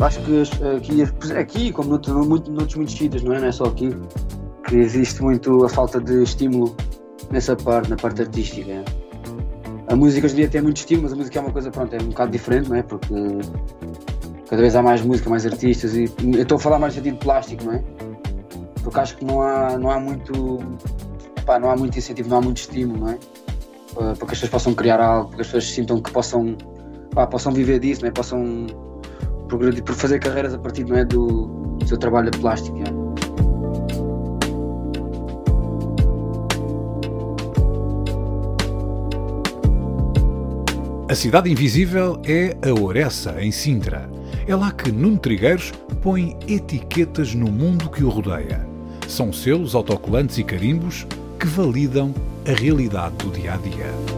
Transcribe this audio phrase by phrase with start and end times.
[0.00, 0.42] Acho que
[0.76, 3.40] aqui, aqui como noutro, muito, noutros muitos sítios, não é?
[3.40, 3.90] Não é só aqui,
[4.66, 6.76] que existe muito a falta de estímulo
[7.30, 8.70] nessa parte, na parte artística.
[8.70, 8.84] É?
[9.88, 11.94] A música hoje em dia tem muito estímulo, mas a música é uma coisa, pronto,
[11.94, 12.82] é um bocado diferente, não é?
[12.82, 13.14] Porque
[14.48, 17.18] cada vez há mais música, mais artistas e eu estou a falar mais no sentido
[17.18, 17.84] plástico, não é?
[18.82, 20.58] Porque acho que não há, não há muito
[21.60, 23.18] não há muito incentivo, não há muito estímulo, não é?
[23.94, 26.56] Para, que as pessoas possam criar algo, para que as pessoas sintam que possam,
[27.12, 28.10] epá, possam viver disso, não é?
[28.12, 28.66] Possam
[29.58, 32.76] progredir, por fazer carreiras a partir não é, do, seu trabalho de plástico.
[32.78, 33.04] É?
[41.10, 44.10] A cidade invisível é a Oressa, em Sintra.
[44.48, 48.66] É lá que Nuno Trigueiros põe etiquetas no mundo que o rodeia.
[49.06, 51.06] São selos, autocolantes e carimbos
[51.38, 52.12] que validam
[52.46, 54.13] a realidade do dia a dia.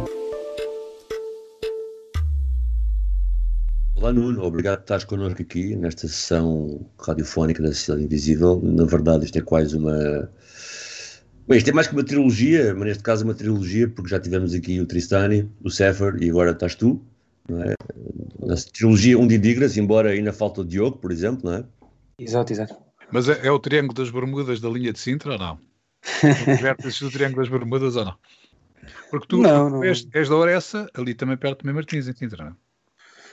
[4.06, 8.60] Olá Nuno, obrigado por estares connosco aqui nesta sessão radiofónica da Cidade Invisível.
[8.62, 10.30] Na verdade, isto é quase uma.
[11.48, 14.20] Bem, isto é mais que uma trilogia, mas neste caso é uma trilogia, porque já
[14.20, 17.04] tivemos aqui o Tristani, o Sefer e agora estás tu.
[17.48, 17.74] Não é?
[18.46, 21.64] Na trilogia Um de Digras, embora ainda falta o Diogo, por exemplo, não é?
[22.16, 22.76] Exato, exato.
[23.10, 25.58] Mas é, é o Triângulo das Bermudas da linha de Sintra ou não?
[26.62, 28.14] Vértices do Triângulo das Bermudas ou não?
[29.10, 29.82] Porque tu não, não.
[29.82, 32.65] És, és, da Oressa, ali também perto de Mãe Martins, em Sintra, não é?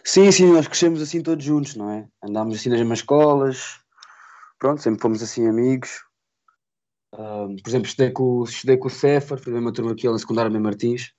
[0.06, 2.08] Sim, sim, nós crescemos assim todos juntos, não é?
[2.22, 3.80] Andámos assim nas mesmas escolas,
[4.60, 6.04] pronto, sempre fomos assim amigos.
[7.14, 10.14] Um, por exemplo, estudei com, estudei com o Cefar, foi a mesma turma que ele
[10.14, 11.14] na secundária Mãe Martins.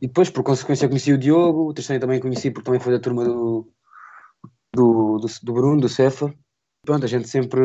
[0.00, 3.00] E depois, por consequência, conheci o Diogo, o terceiro também conheci porque também foi da
[3.00, 3.72] turma do,
[4.74, 6.32] do, do, do Bruno, do Cefa.
[6.84, 7.60] Pronto, a gente sempre,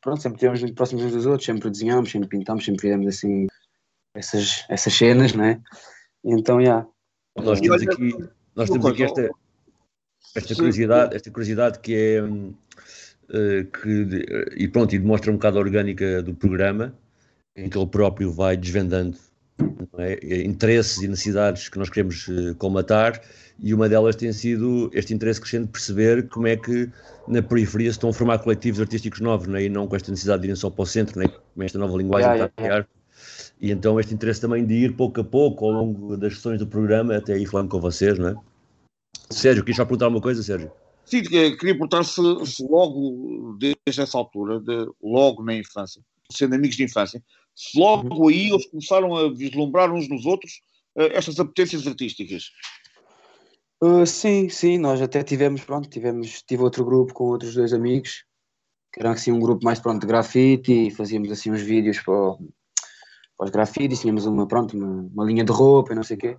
[0.00, 3.46] pronto, sempre estivemos muito próximos uns dos outros, sempre desenhámos, sempre pintámos, sempre fizemos assim
[4.14, 5.60] essas, essas cenas, né?
[6.24, 6.66] E então, já.
[6.66, 6.88] Yeah.
[7.36, 8.10] Nós temos aqui,
[8.54, 9.30] nós temos aqui esta,
[10.34, 14.26] esta curiosidade, esta curiosidade que é uh, que,
[14.56, 16.94] e pronto, e demonstra um bocado a orgânica do programa,
[17.56, 19.16] em que ele próprio vai desvendando
[19.98, 20.42] é?
[20.42, 23.20] interesses e necessidades que nós queremos uh, colmatar
[23.60, 26.90] e uma delas tem sido este interesse crescente de perceber como é que
[27.28, 29.62] na periferia se estão a formar coletivos artísticos novos é?
[29.62, 31.28] e não com esta necessidade de irem só para o centro, é?
[31.28, 32.88] com esta nova linguagem yeah, que está a criar.
[33.60, 36.66] E então este interesse também de ir pouco a pouco ao longo das sessões do
[36.66, 38.36] programa até aí falando com vocês, não é?
[39.30, 40.70] Sérgio, queria só perguntar uma coisa, Sérgio?
[41.04, 46.76] Sim, queria perguntar se, se logo desde essa altura, de, logo na infância, sendo amigos
[46.76, 47.22] de infância,
[47.54, 50.60] se logo aí eles começaram a vislumbrar uns nos outros
[50.96, 52.50] uh, estas apetências artísticas.
[53.82, 58.24] Uh, sim, sim, nós até tivemos, pronto, tivemos, tive outro grupo com outros dois amigos,
[58.92, 62.36] que era assim um grupo mais pronto de grafite e fazíamos assim uns vídeos para,
[63.36, 66.20] para os grafites, tínhamos uma, pronto, uma, uma, linha de roupa e não sei o
[66.20, 66.38] quê.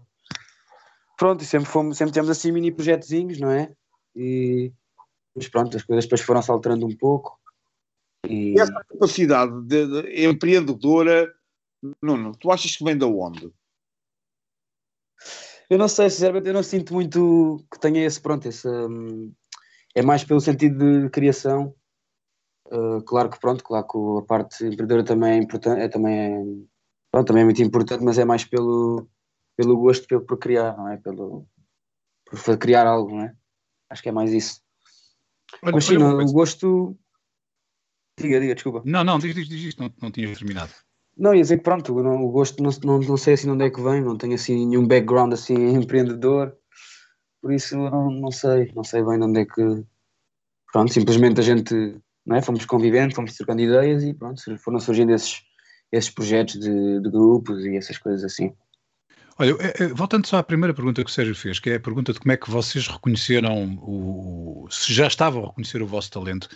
[1.18, 3.74] Pronto, e sempre fomos, sempre temos assim mini projetozinhos, não é?
[4.16, 4.72] E
[5.36, 7.38] mas pronto, as coisas depois foram se alterando um pouco.
[8.28, 8.60] E...
[8.60, 11.32] essa capacidade de, de, empreendedora,
[12.02, 13.52] Nuno, tu achas que vem da onde?
[15.70, 19.34] Eu não sei, sinceramente, eu não sinto muito que tenha esse, pronto, esse, um,
[19.94, 21.76] é mais pelo sentido de criação.
[22.68, 26.44] Uh, claro que, pronto, claro que a parte empreendedora também é importante, é, também, é,
[27.16, 29.08] pronto, também é muito importante, mas é mais pelo,
[29.56, 30.98] pelo gosto pelo, por criar, não é?
[30.98, 31.48] Pelo,
[32.26, 33.34] por criar algo, não é?
[33.90, 34.62] Acho que é mais isso.
[35.64, 36.98] Olha, mas sim, o gosto.
[38.20, 38.82] Diga, diga, desculpa.
[38.84, 40.74] Não, não, diz, diz, diz isto, não, não tinha terminado.
[41.18, 43.64] Não, ia dizer que pronto, não, o gosto não, não, não sei assim de onde
[43.64, 46.54] é que vem, não tenho assim nenhum background assim empreendedor,
[47.42, 49.86] por isso não, não sei, não sei bem de onde é que.
[50.70, 51.74] Pronto, simplesmente a gente,
[52.26, 52.42] não é?
[52.42, 55.45] Fomos convivendo, fomos trocando ideias e pronto, foram surgindo esses,
[55.92, 58.54] esses projetos de, de grupos e essas coisas assim.
[59.38, 59.54] Olha,
[59.94, 62.32] voltando só à primeira pergunta que o Sérgio fez, que é a pergunta de como
[62.32, 64.68] é que vocês reconheceram o.
[64.72, 66.48] se já estavam a reconhecer o vosso talento.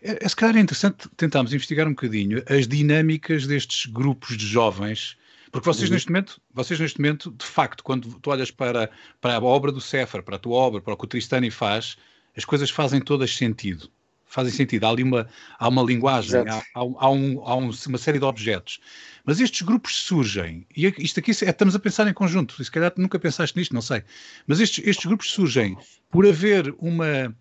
[0.00, 4.46] É, é se calhar é interessante tentarmos investigar um bocadinho as dinâmicas destes grupos de
[4.46, 5.16] jovens,
[5.50, 5.94] porque vocês uhum.
[5.94, 8.88] neste momento, vocês neste momento, de facto, quando tu olhas para,
[9.20, 11.96] para a obra do Sefer, para a tua obra, para o que o Tristani faz,
[12.36, 13.90] as coisas fazem todas sentido.
[14.32, 14.84] Fazem sentido.
[14.84, 18.24] Há ali uma, há uma linguagem, há, há, há, um, há um, uma série de
[18.24, 18.80] objetos.
[19.24, 22.70] Mas estes grupos surgem, e é, isto aqui é, estamos a pensar em conjunto, se
[22.70, 24.02] calhar nunca pensaste nisto, não sei.
[24.46, 25.76] Mas estes, estes grupos surgem
[26.10, 27.34] por haver uma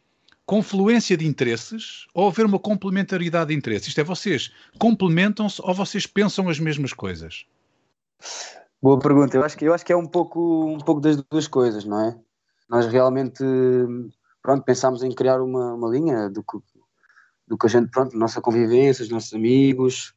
[0.46, 3.88] confluência de interesses ou haver uma complementaridade de interesses?
[3.88, 7.46] Isto é, vocês complementam-se ou vocês pensam as mesmas coisas?
[8.82, 9.38] Boa pergunta.
[9.38, 12.02] Eu acho que, eu acho que é um pouco, um pouco das duas coisas, não
[12.02, 12.20] é?
[12.70, 13.44] Nós realmente
[14.42, 16.58] pronto, pensámos em criar uma, uma linha do que,
[17.52, 20.14] do que a gente, pronto, nossa convivência, os nossos amigos,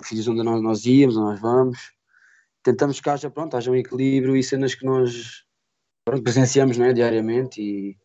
[0.00, 1.92] os sítios onde nós, nós íamos, onde nós vamos.
[2.62, 5.44] Tentamos que haja, pronto, haja um equilíbrio e cenas que nós
[6.02, 7.96] pronto, presenciamos não é, diariamente e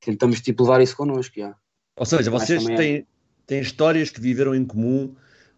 [0.00, 1.34] tentamos tipo, levar isso connosco.
[1.96, 3.04] Ou seja, vocês é têm, é.
[3.46, 5.14] têm histórias que viveram em comum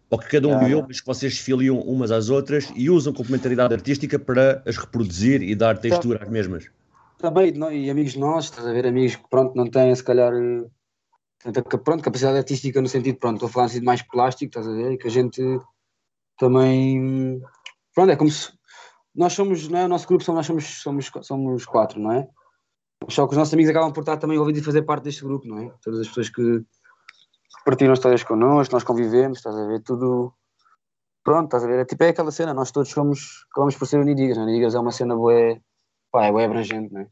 [0.09, 3.73] ou que cada um viveu, mas que vocês filiam umas às outras e usam complementaridade
[3.73, 6.69] artística para as reproduzir e dar textura às mesmas.
[7.17, 10.31] Também, e amigos nossos, estás a ver, amigos que pronto, não têm se calhar
[11.83, 14.71] pronto, capacidade artística no sentido, pronto, estou a falar assim de mais plástico, estás a
[14.71, 15.41] ver, que a gente
[16.37, 17.41] também,
[17.93, 18.51] pronto, é como se
[19.15, 22.27] nós somos, não é, o nosso grupo, nós somos, somos, somos quatro, não é?
[23.09, 25.47] Só que os nossos amigos acabam por estar também envolvidos e fazer parte deste grupo,
[25.47, 25.73] não é?
[25.81, 26.63] Todas as pessoas que
[27.65, 30.33] partilham histórias connosco, nós convivemos, estás a ver, tudo.
[31.23, 31.79] Pronto, estás a ver?
[31.79, 34.43] É tipo é aquela cena, nós todos somos, acabamos por ser Unidigas, né?
[34.43, 35.57] Unidigas é uma cena boa,
[36.11, 37.07] pá, é boa abrangente, não é?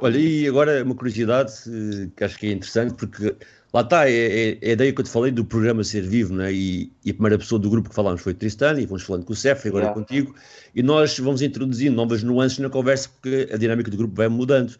[0.00, 3.36] Olha, e agora uma curiosidade eh, que acho que é interessante, porque
[3.72, 6.34] lá está, é, é, é a ideia que eu te falei do programa ser vivo,
[6.34, 6.52] né?
[6.52, 9.24] e, e a primeira pessoa do grupo que falámos foi o Tristano, e vamos falando
[9.24, 10.00] com o Cef, agora yeah.
[10.00, 10.34] contigo,
[10.74, 14.76] e nós vamos introduzindo novas nuances na conversa, porque a dinâmica do grupo vai mudando.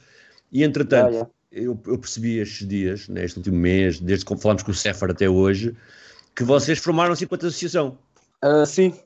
[0.51, 1.31] E entretanto, yeah, yeah.
[1.53, 5.29] Eu, eu, percebi estes dias, neste último mês, desde que falámos com o Cefar até
[5.29, 5.77] hoje,
[6.35, 7.99] que vocês formaram-se enquanto associação.
[8.43, 8.99] Uh, sim.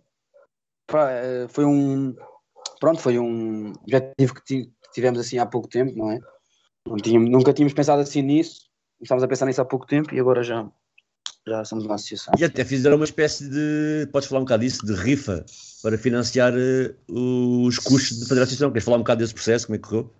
[0.86, 2.14] Pá, eh, foi um.
[2.78, 6.18] Pronto, foi um objetivo que tivemos assim há pouco tempo, não é?
[6.88, 8.62] Não tínhamos, nunca tínhamos pensado assim nisso.
[8.98, 10.66] Começámos a pensar nisso há pouco tempo e agora já,
[11.46, 12.32] já somos uma associação.
[12.38, 14.08] E até fizeram uma espécie de.
[14.10, 14.86] Podes falar um bocado disso?
[14.86, 15.44] De rifa
[15.82, 18.70] para financiar uh, os custos de fazer a associação.
[18.70, 19.66] Queres falar um bocado desse processo?
[19.66, 20.10] Como é que correu?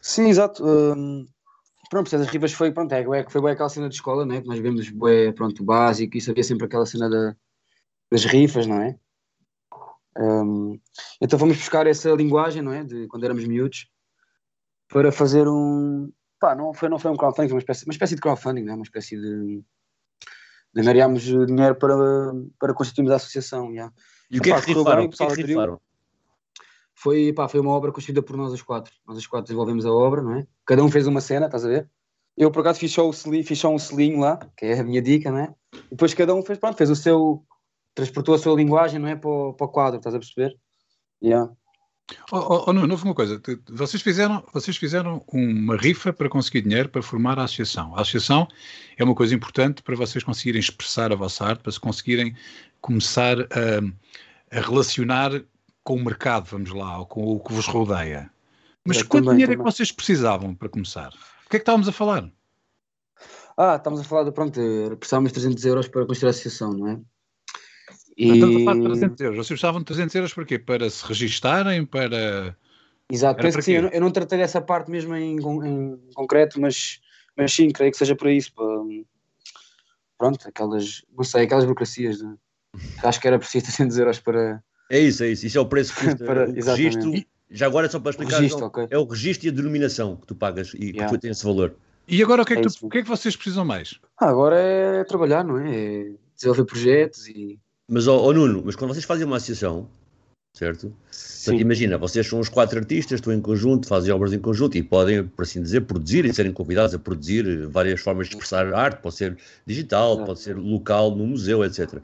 [0.00, 0.64] Sim, exato.
[0.64, 1.26] Um,
[1.90, 4.40] pronto, as rivas foi, pronto, é, foi bem aquela cena de escola, né?
[4.40, 7.34] Que nós vemos bem, pronto, básico e sabia sempre aquela cena da,
[8.12, 8.96] das rifas, não é?
[10.16, 10.78] Um,
[11.20, 12.84] então fomos buscar essa linguagem, não é?
[12.84, 13.88] De quando éramos miúdos,
[14.90, 16.12] para fazer um.
[16.38, 18.76] Pá, não foi, não foi um crowdfunding, uma espécie, uma espécie de crowdfunding, não é?
[18.76, 19.62] Uma espécie de.
[20.76, 21.94] angariámos dinheiro para,
[22.58, 23.70] para constituirmos a associação.
[23.70, 23.92] Yeah.
[24.30, 25.04] E o que é que rifaram?
[25.04, 25.80] O que é que rifaram?
[27.00, 28.92] foi, pá, foi uma obra construída por nós os quatro.
[29.06, 30.46] Nós os quatro desenvolvemos a obra, não é?
[30.66, 31.88] Cada um fez uma cena, estás a ver?
[32.36, 34.84] Eu, por acaso, fiz só, o selinho, fiz só um selinho lá, que é a
[34.84, 35.54] minha dica, não é?
[35.72, 37.42] E depois cada um fez, pronto, fez o seu,
[37.94, 39.16] transportou a sua linguagem, não é?
[39.16, 40.54] Para o, para o quadro, estás a perceber?
[41.22, 41.50] Yeah.
[42.32, 46.88] Oh, oh, oh, não, uma coisa, vocês fizeram, vocês fizeram uma rifa para conseguir dinheiro
[46.88, 47.94] para formar a associação.
[47.96, 48.48] A associação
[48.96, 52.34] é uma coisa importante para vocês conseguirem expressar a vossa arte, para se conseguirem
[52.80, 55.42] começar a, a relacionar
[55.82, 58.30] com o mercado, vamos lá, ou com o que vos rodeia.
[58.84, 59.66] Mas é, quanto também, dinheiro também.
[59.66, 61.08] é que vocês precisavam para começar?
[61.46, 62.30] O que é que estávamos a falar?
[63.56, 64.58] Ah, estamos a falar de, pronto,
[64.98, 67.00] precisávamos de 300 euros para construir a associação, não é?
[68.20, 68.32] E...
[68.34, 69.36] Estamos a falar de 300 euros.
[69.36, 70.58] Vocês precisavam de 300 euros para quê?
[70.58, 72.56] Para se registarem, para...
[73.10, 73.72] Exato, penso que sim.
[73.72, 77.00] Eu não, eu não, tratei dessa parte mesmo em, em, concreto, mas,
[77.36, 78.52] mas sim, creio que seja para isso.
[78.54, 78.66] Para,
[80.16, 82.22] pronto, aquelas, não sei, aquelas burocracias.
[82.22, 82.36] Né?
[83.02, 85.46] Acho que era preciso 300 euros para é isso, é isso.
[85.46, 87.12] Isso é o preço que custa Para, o registro.
[87.48, 88.86] Já agora, só para explicar, registro, okay.
[88.90, 91.06] é o registro e a denominação que tu pagas e yeah.
[91.06, 91.74] que tu tens esse valor.
[92.06, 94.00] E agora o que é que, é tu, o que, é que vocês precisam mais?
[94.18, 95.70] Ah, agora é trabalhar, não é?
[95.70, 97.58] é desenvolver projetos e.
[97.90, 99.88] Mas, ó, Nuno, mas quando vocês fazem uma associação,
[100.56, 100.94] certo?
[101.10, 104.82] Portanto, imagina, vocês são os quatro artistas, estão em conjunto, fazem obras em conjunto e
[104.82, 109.02] podem, por assim dizer, produzir e serem convidados a produzir várias formas de expressar arte,
[109.02, 110.26] pode ser digital, Exato.
[110.26, 112.00] pode ser local, no museu, etc.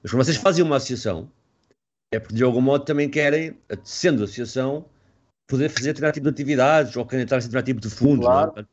[0.00, 1.28] Mas quando vocês fazem uma associação,
[2.12, 4.84] é porque de algum modo também querem, sendo associação,
[5.48, 8.24] poder fazer determinado tipo de atividades ou candidatar-se a determinado tipo de fundos.
[8.24, 8.52] Claro.
[8.56, 8.64] É?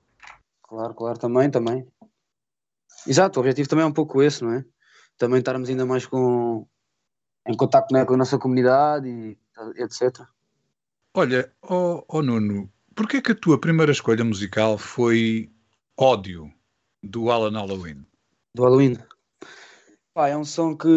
[0.61, 1.87] claro, claro, também, também.
[3.07, 4.65] Exato, o objetivo também é um pouco esse, não é?
[5.21, 6.65] Também estarmos ainda mais com,
[7.47, 9.37] em contato né, com a nossa comunidade e
[9.77, 10.25] etc.
[11.13, 15.51] Olha, oh, oh Nuno, porquê que a tua primeira escolha musical foi
[15.95, 16.51] Ódio,
[17.03, 18.03] do Alan Halloween?
[18.55, 18.97] Do Halloween?
[20.11, 20.87] Pá, é um som que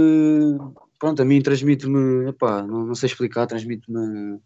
[0.98, 4.40] pronto, a mim transmite-me, não, não sei explicar, transmite-me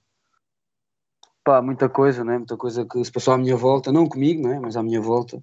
[1.44, 2.36] pá, muita coisa, né?
[2.36, 4.58] muita coisa que se passou à minha volta, não comigo, né?
[4.58, 5.40] mas à minha volta,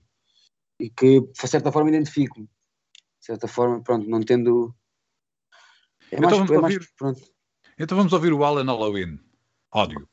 [0.77, 2.49] e que de certa forma identifico-me.
[3.25, 4.71] De certa forma, pronto, não tendo.
[6.11, 7.21] É então, mais, vamos é mais, ouvir, pronto.
[7.79, 9.19] então vamos ouvir o Alan Halloween.
[9.73, 10.07] Ódio.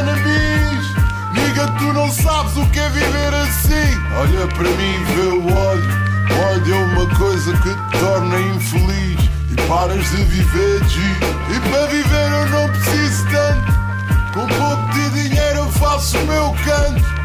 [0.00, 0.86] Enemigos.
[1.32, 3.88] Niga, tu não sabes o que é viver assim.
[4.18, 6.08] Olha para mim e vê o ódio.
[6.30, 9.20] O ódio é uma coisa que te torna infeliz.
[9.50, 11.00] E paras de viver, G.
[11.00, 13.78] E para viver eu não preciso tanto.
[14.34, 17.18] Com pouco de dinheiro eu faço o meu canto.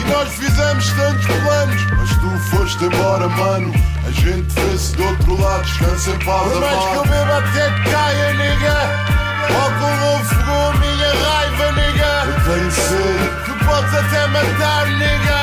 [0.00, 3.72] E nós fizemos tantos planos, mas tu foste embora, mano.
[4.06, 7.70] A gente vê-se do outro lado, descansa em paz, Por mais que eu beba até
[7.70, 9.23] que caia, nigga.
[9.50, 12.12] O álcool afogou a minha raiva, nigga.
[12.26, 13.30] Eu tenho sede.
[13.44, 15.40] Tu podes até matar, nigga.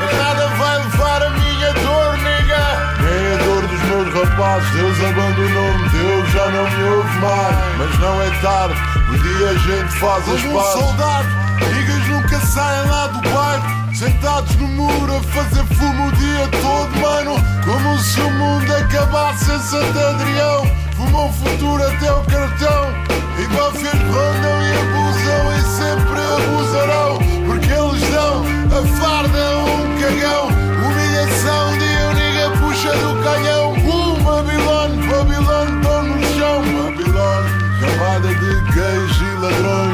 [0.00, 2.64] Mas nada vai levar a minha dor, nigga.
[3.00, 7.56] Nem a dor dos meus rapazes, Deus abandonou-me, Deus já não me ouve mais.
[7.78, 8.80] Mas não é tarde,
[9.10, 10.44] um dia a gente faz as pazes.
[10.46, 11.28] um soldado,
[11.74, 13.80] niggas nunca saem lá do bairro.
[13.94, 17.34] Sentados no muro a fazer fumo o dia todo, mano.
[17.64, 20.79] Como se o mundo acabasse em Santo Adrião.
[21.00, 22.92] O futuro até o cartão.
[23.38, 27.18] E máfias rondam e abusam e sempre abusarão.
[27.46, 30.48] Porque eles dão a farda um cagão.
[30.84, 33.72] Humilhação de um niga puxa do canhão.
[33.72, 36.62] Uh, Babilônia, Babilônia, estão no chão.
[36.62, 39.89] Babilônia, camada de gays e ladrões.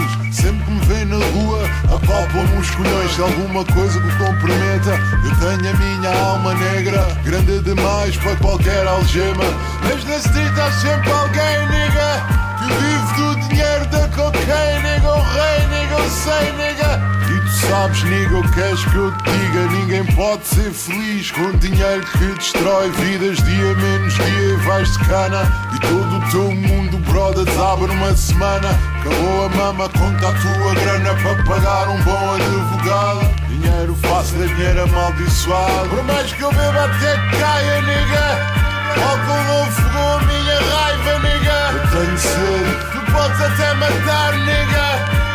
[0.86, 4.90] Vem na rua, apalpam-me os colhões de alguma coisa que o comprometa.
[5.24, 9.44] Eu tenho a minha alma negra, grande demais para qualquer algema.
[9.82, 15.10] Mas na street há sempre alguém, nigga, vive do dinheiro da cocaine, nigga.
[15.10, 17.00] O rei, nigga, eu sei, nigga.
[17.28, 19.66] E tu sabes, nigga, o que és que eu te diga?
[19.72, 25.42] Ninguém pode ser feliz com dinheiro que destrói vidas dia menos dia vais de cana.
[25.74, 28.68] E todo o teu mundo, brother, desaba numa semana.
[29.00, 33.46] Acabou a mama, conta a tua grana para pagar um bom advogado.
[33.48, 35.88] Dinheiro fácil é dinheiro amaldiçoado.
[35.88, 38.66] Por mais que eu beba até que caia, nigga.
[38.96, 41.65] Álcool não fogou a minha raiva, nigga.
[41.96, 44.86] Tu podes até matar, nigga.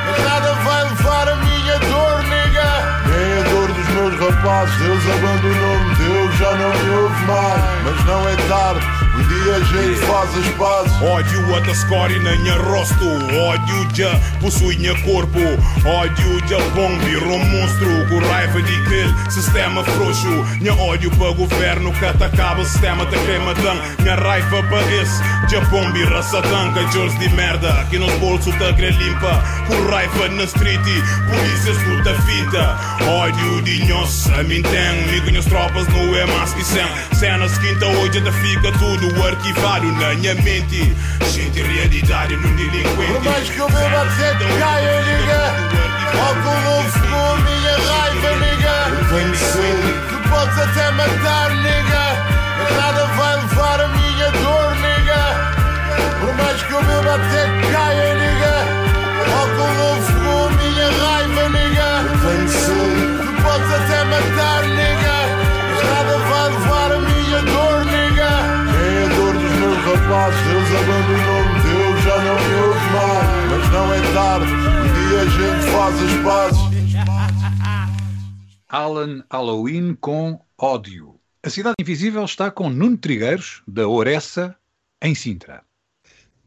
[0.05, 3.01] Mas nada vai levar a minha dor, nigga.
[3.07, 4.77] Nem a dor dos meus rapazes.
[4.77, 7.61] Deus abandonou-me, Deus já não me ouve mais.
[7.83, 9.00] Mas não é tarde.
[9.27, 11.01] Dia a gente faz as pazes.
[11.01, 13.05] Ódio underscore na minha rosto.
[13.05, 15.39] Ódio já possui minha corpo.
[15.85, 18.07] Ódio já bombi, um monstro.
[18.09, 20.27] Com raiva de aquele sistema frouxo.
[20.59, 23.75] Minha ódio para governo que atacava o sistema da cremadão.
[23.99, 26.91] Minha raiva para esse Japombi, raça tanca.
[26.91, 27.85] George de merda.
[27.89, 29.43] Que nos bolsos da grelha limpa.
[29.67, 30.81] Com raiva na street.
[31.29, 32.77] Polícias puta fita.
[33.07, 34.29] Ódio de nós.
[34.31, 35.07] A mim tem.
[35.11, 36.85] Migo tropas não é mais que sem.
[37.13, 40.95] Cenas quinta hoje ainda fica tudo arquivado na minha mente.
[41.31, 43.13] Gente realidade no delinquente.
[43.13, 45.41] Por mais que eu beba até que caia, nigga.
[46.19, 48.75] Álcool não fogou a minha raiva, nigga.
[49.09, 49.91] Tenho sede.
[50.09, 51.55] Tu podes até matar,
[75.81, 76.59] faz as pazes.
[78.69, 81.15] Alan Halloween com ódio.
[81.41, 84.55] A Cidade Invisível está com Nuno Trigueiros, da Oressa,
[85.01, 85.63] em Sintra.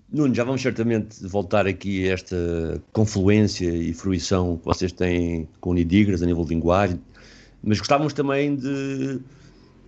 [0.08, 5.70] Nuno, já vamos certamente voltar aqui a esta confluência e fruição que vocês têm com
[5.70, 7.02] Unidigras a nível de linguagem,
[7.60, 9.18] mas gostávamos também de,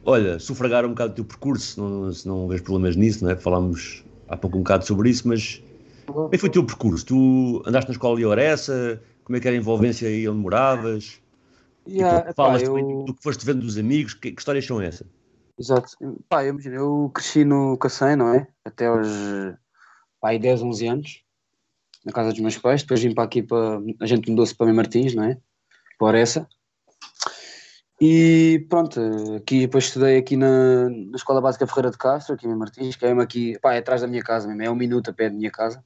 [0.04, 3.30] olha, sufragar um bocado do teu percurso, se não, se não vês problemas nisso, não
[3.30, 3.36] é?
[3.36, 5.62] Falámos há pouco um bocado sobre isso, mas
[6.06, 7.06] como é que foi o teu percurso?
[7.06, 11.21] Tu andaste na escola de Oressa, como é que era a envolvência aí onde moravas?
[11.87, 14.64] Yeah, Tipo, epá, falas eu- também do que foste vendo dos amigos, que, que histórias
[14.64, 15.09] são essas?
[15.59, 15.88] Exato.
[16.28, 18.47] Pá, eu imagino, eu cresci no Cacém, não é?
[18.64, 19.09] Até aos
[20.21, 21.25] pá, aí 10, 11 anos,
[22.04, 22.83] na casa dos meus pais.
[22.83, 25.37] Depois vim para aqui, para, a gente mudou-se para Mem Martins, não é?
[25.99, 26.49] Para essa.
[28.00, 29.00] E pronto,
[29.35, 33.04] aqui depois estudei aqui na, na Escola Básica Ferreira de Castro, aqui em Martins, que
[33.04, 35.30] é mesmo aqui, pá, é atrás da minha casa mesmo, é um minuto a pé
[35.30, 35.83] da minha casa.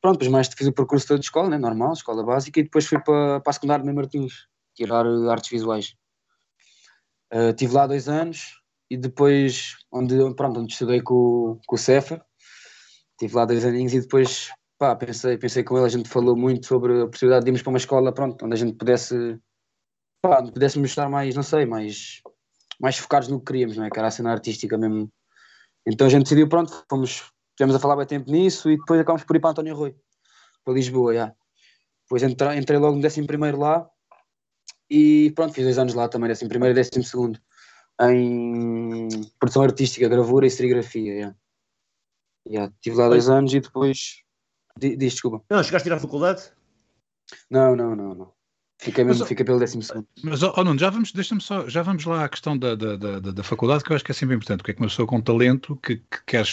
[0.00, 1.58] Pronto, depois mais fiz o percurso todo de escola, né?
[1.58, 5.50] normal, escola básica, e depois fui para, para a secundária de Martins, tirar eh, artes
[5.50, 5.94] visuais.
[7.32, 12.24] Uh, tive lá dois anos e depois, onde, pronto, onde estudei com, com o Cefa,
[13.18, 16.66] tive lá dois aninhos e depois, pá, pensei, pensei com ele, a gente falou muito
[16.66, 19.38] sobre a possibilidade de irmos para uma escola, pronto, onde a gente pudesse,
[20.22, 22.20] pá, onde pudéssemos estar mais, não sei, mais,
[22.80, 23.90] mais focados no que queríamos, não é?
[23.90, 25.10] Que era a cena artística mesmo.
[25.86, 29.24] Então a gente decidiu, pronto, fomos, tivemos a falar bem tempo nisso e depois acabamos
[29.24, 29.96] por ir para António Rui,
[30.64, 31.34] para Lisboa, já.
[32.04, 33.88] Depois entrei, entrei logo no décimo primeiro lá
[34.88, 37.40] e pronto, fiz dois anos lá também, décimo primeiro e décimo segundo,
[38.02, 39.08] em
[39.38, 41.12] produção artística, gravura e serigrafia.
[41.12, 41.36] yeah.
[42.48, 44.22] Yeah, tive lá dois anos e depois.
[44.78, 45.42] Diz, desculpa.
[45.50, 46.42] Não, chegaste a ir à faculdade?
[47.50, 48.32] Não, não, não, não.
[48.78, 50.06] Fica mesmo, mas, fica pelo décimo segundo.
[50.22, 53.18] Mas, oh, Nuno, já vamos, deixa só, já vamos lá à questão da, da, da,
[53.18, 55.20] da, faculdade, que eu acho que é sempre importante, porque é que uma pessoa com
[55.20, 56.44] talento, que, que quer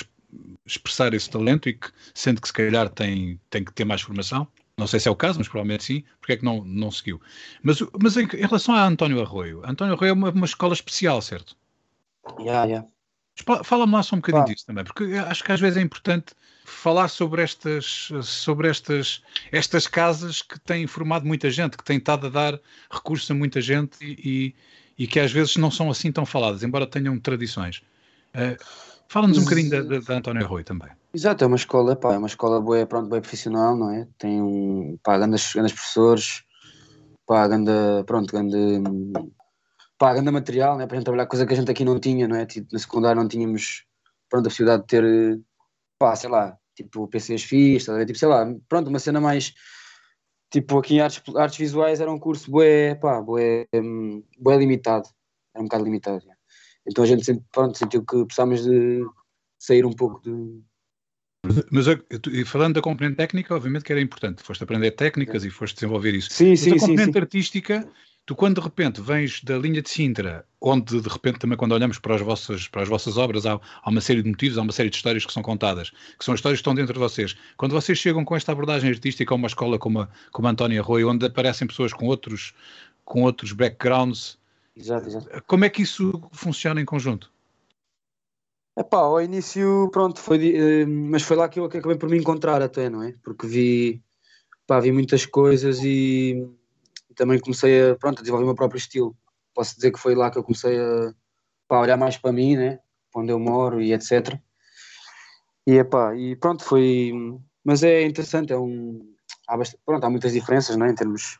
[0.65, 4.47] expressar esse talento e que sente que se calhar tem, tem que ter mais formação,
[4.77, 7.21] não sei se é o caso, mas provavelmente sim, porque é que não, não seguiu.
[7.61, 11.21] Mas, mas em, em relação a António Arroio, António Arroio é uma, uma escola especial,
[11.21, 11.55] certo?
[12.39, 12.87] Yeah, yeah.
[13.63, 16.33] Fala-me lá só um bocadinho disso também, porque acho que às vezes é importante
[16.65, 19.21] falar sobre estas, sobre estas,
[19.51, 22.59] estas casas que têm formado muita gente, que têm estado a dar
[22.91, 24.55] recursos a muita gente e,
[24.97, 27.81] e, e que às vezes não são assim tão faladas, embora tenham tradições.
[28.35, 28.57] Uh,
[29.09, 30.89] Fala-nos um bocadinho da, António Rui também.
[31.13, 34.07] Exato, é uma escola, pá, é uma escola boa, pronto, bem profissional, não é?
[34.17, 36.43] Tem um, pá, grandes, grandes professores,
[37.27, 37.71] pá, grande,
[38.07, 38.81] pronto, grande,
[39.97, 42.27] pá, grande material, né, para a gente trabalhar, coisa que a gente aqui não tinha,
[42.27, 42.45] não é?
[42.45, 43.85] Tipo, na secundária não tínhamos,
[44.29, 45.41] pronto, a possibilidade de ter,
[45.99, 49.53] pá, sei lá, tipo, PCs FIS, tipo, sei lá, pronto, uma cena mais,
[50.51, 55.07] tipo, aqui em artes, artes visuais era um curso bué, pá, bué, um, bué limitado,
[55.53, 56.23] era um bocado limitado,
[56.85, 59.05] então a gente sempre, pronto, sentiu que precisávamos de
[59.57, 60.61] sair um pouco de.
[61.71, 61.85] Mas
[62.47, 64.41] falando da componente técnica, obviamente que era importante.
[64.41, 65.47] Foste aprender técnicas é.
[65.47, 66.29] e foste desenvolver isso.
[66.31, 67.89] Sim, Mas sim, a componente sim, artística,
[68.25, 71.99] tu quando de repente vens da linha de Sintra, onde de repente também quando olhamos
[71.99, 74.71] para as vossas, para as vossas obras há, há uma série de motivos, há uma
[74.71, 77.35] série de histórias que são contadas, que são histórias que estão dentro de vocês.
[77.57, 80.79] Quando vocês chegam com esta abordagem artística a uma escola como a, como a Antónia
[80.79, 82.53] Arroio, onde aparecem pessoas com outros,
[83.03, 84.37] com outros backgrounds,
[84.75, 85.43] Exato, exato.
[85.45, 87.31] Como é que isso funciona em conjunto?
[88.75, 92.59] Epá, ao início, pronto, foi, eh, mas foi lá que eu acabei por me encontrar
[92.61, 93.13] até, não é?
[93.23, 94.03] Porque vi,
[94.65, 96.43] pá, vi muitas coisas e,
[97.15, 99.15] também comecei a, pronto, a desenvolver o meu próprio estilo.
[99.53, 101.13] Posso dizer que foi lá que eu comecei a,
[101.67, 102.79] pá, olhar mais para mim, né?
[103.11, 104.39] Para onde eu moro e etc.
[105.67, 107.11] E, epá, e pronto, foi,
[107.63, 108.99] mas é interessante, é um,
[109.47, 110.89] há, bastante, pronto, há muitas diferenças, não é?
[110.91, 111.39] Em termos,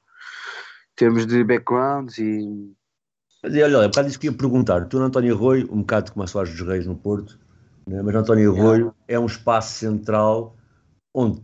[0.92, 2.76] em termos de backgrounds e
[3.44, 4.86] mas olha, olha, um bocado isso que ia perguntar.
[4.86, 7.38] Tu, António Arroio, um bocado como a Soares dos Reis no Porto,
[7.86, 8.02] né?
[8.02, 10.56] mas António Arroio é um espaço central
[11.14, 11.42] onde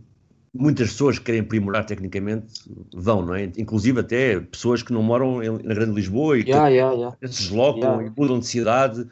[0.52, 3.44] muitas pessoas que querem aprimorar tecnicamente vão, não é?
[3.56, 7.16] Inclusive até pessoas que não moram em, na Grande Lisboa e yeah, que yeah, yeah.
[7.22, 9.06] se deslocam e mudam de cidade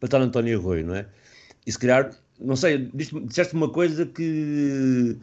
[0.00, 1.06] para estar no António Arroio, não é?
[1.66, 2.90] E se calhar, não sei,
[3.24, 5.16] disseste uma coisa que,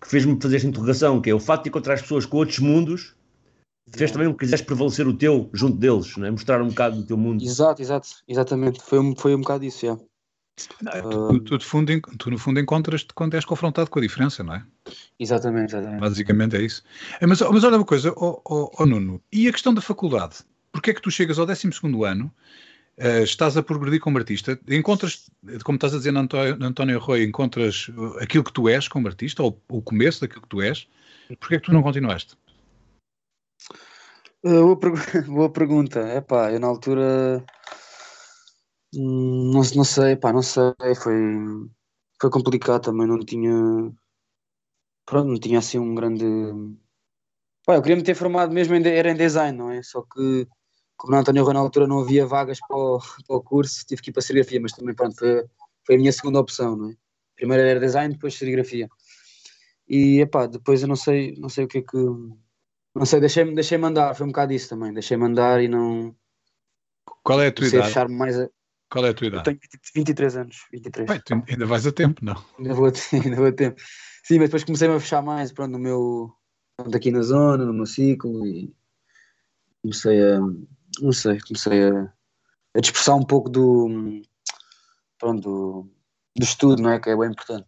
[0.00, 2.60] que fez-me fazer esta interrogação, que é o facto de encontrar as pessoas com outros
[2.60, 3.14] mundos
[3.92, 6.30] fez também um que quiseste prevalecer o teu junto deles, né?
[6.30, 7.42] mostrar um bocado do teu mundo.
[7.42, 8.80] Exato, exato, exatamente.
[8.80, 9.96] Foi, um, foi um bocado isso, já.
[11.02, 14.64] tu, tu, fundo, tu, no fundo encontras-te quando és confrontado com a diferença, não é?
[15.18, 16.00] Exatamente, exatamente.
[16.00, 16.82] Basicamente é isso.
[17.20, 20.36] É, mas, mas olha uma coisa, oh, oh, oh, Nuno, e a questão da faculdade?
[20.72, 21.68] Porquê é que tu chegas ao 12
[22.06, 22.32] ano,
[22.98, 25.30] uh, estás a progredir como artista, encontras,
[25.64, 29.60] como estás a dizer António, António Arroio, encontras aquilo que tu és como artista, ou
[29.68, 30.86] o começo daquilo que tu és,
[31.40, 32.36] porquê é que tu não continuaste?
[34.42, 34.76] Boa,
[35.26, 36.00] boa pergunta.
[36.00, 37.44] É pá, eu na altura
[38.94, 40.72] hum, não, não sei, pá, não sei,
[41.02, 41.14] foi,
[42.20, 43.52] foi complicado também, não tinha
[45.06, 46.24] pronto, não tinha assim um grande
[47.66, 49.82] pá, eu queria me ter formado mesmo em, era em design, não é?
[49.82, 50.46] Só que
[50.96, 54.02] como na António Rui na altura não havia vagas para o, para o curso, tive
[54.02, 55.44] que ir para a serigrafia, mas também pronto, foi,
[55.86, 56.94] foi a minha segunda opção, não é?
[57.36, 58.88] Primeiro era design, depois serigrafia.
[59.88, 61.96] E epá, depois eu não sei, não sei o que é que
[62.94, 64.92] não sei, deixei-me deixei andar, foi um bocado isso também.
[64.92, 66.14] Deixei-me andar e não.
[67.22, 68.12] Qual é a tua idade?
[68.12, 68.48] mais a...
[68.90, 69.50] Qual é a tua idade?
[69.50, 69.58] Eu tenho
[69.94, 70.66] 23 anos.
[70.72, 71.08] 23.
[71.08, 72.44] Bem, ainda vais a tempo, não?
[72.58, 73.80] Ainda vou, a, ainda vou a tempo.
[74.24, 76.32] Sim, mas depois comecei-me a fechar mais pronto, no meu.
[76.76, 78.74] Pronto, aqui na zona, no meu ciclo e
[79.82, 80.40] comecei a.
[81.00, 82.12] Não sei, comecei a,
[82.74, 84.22] a dispersar um pouco do.
[85.18, 85.90] Pronto, do,
[86.36, 86.98] do estudo, não é?
[86.98, 87.66] Que é bem importante.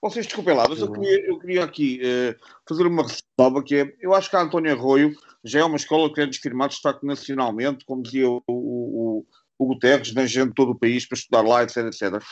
[0.00, 2.34] Vocês desculpem lá, mas eu queria, eu queria aqui uh,
[2.68, 6.12] fazer uma ressalva que é, eu acho que a António Arroio já é uma escola
[6.12, 9.26] que é desfirmado destaque nacionalmente, como dizia o, o,
[9.58, 12.22] o Guterres, vem gente de todo o país para estudar lá, etc, etc.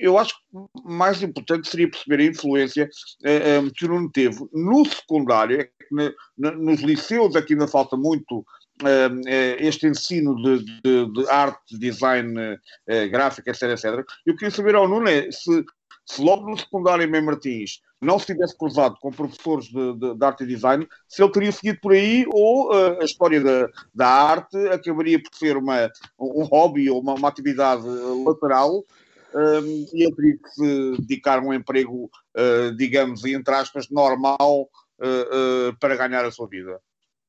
[0.00, 3.88] Eu acho que mais importante seria perceber a influência uh, eh, um, eh, que o
[3.88, 8.44] Nuno teve no secundário, é na, na, nos liceus aqui ainda falta muito
[8.82, 9.24] Uh,
[9.58, 14.04] este ensino de, de, de, arte, design uh, gráfico, etc, etc.
[14.26, 15.64] Eu queria saber ao Nuno é se
[16.06, 20.24] se logo no secundário em Martins não se tivesse cruzado com professores de, de, de,
[20.24, 24.06] arte e design, se ele teria seguido por aí ou uh, a história da, da
[24.06, 27.82] arte acabaria por ser uma, um hobby ou uma, uma atividade
[28.24, 28.84] lateral
[29.34, 33.90] um, ehm, e ele teria que se dedicar a um emprego, uh, digamos, entre aspas,
[33.90, 34.68] normal
[35.00, 36.80] uh, para ganhar a sua vida.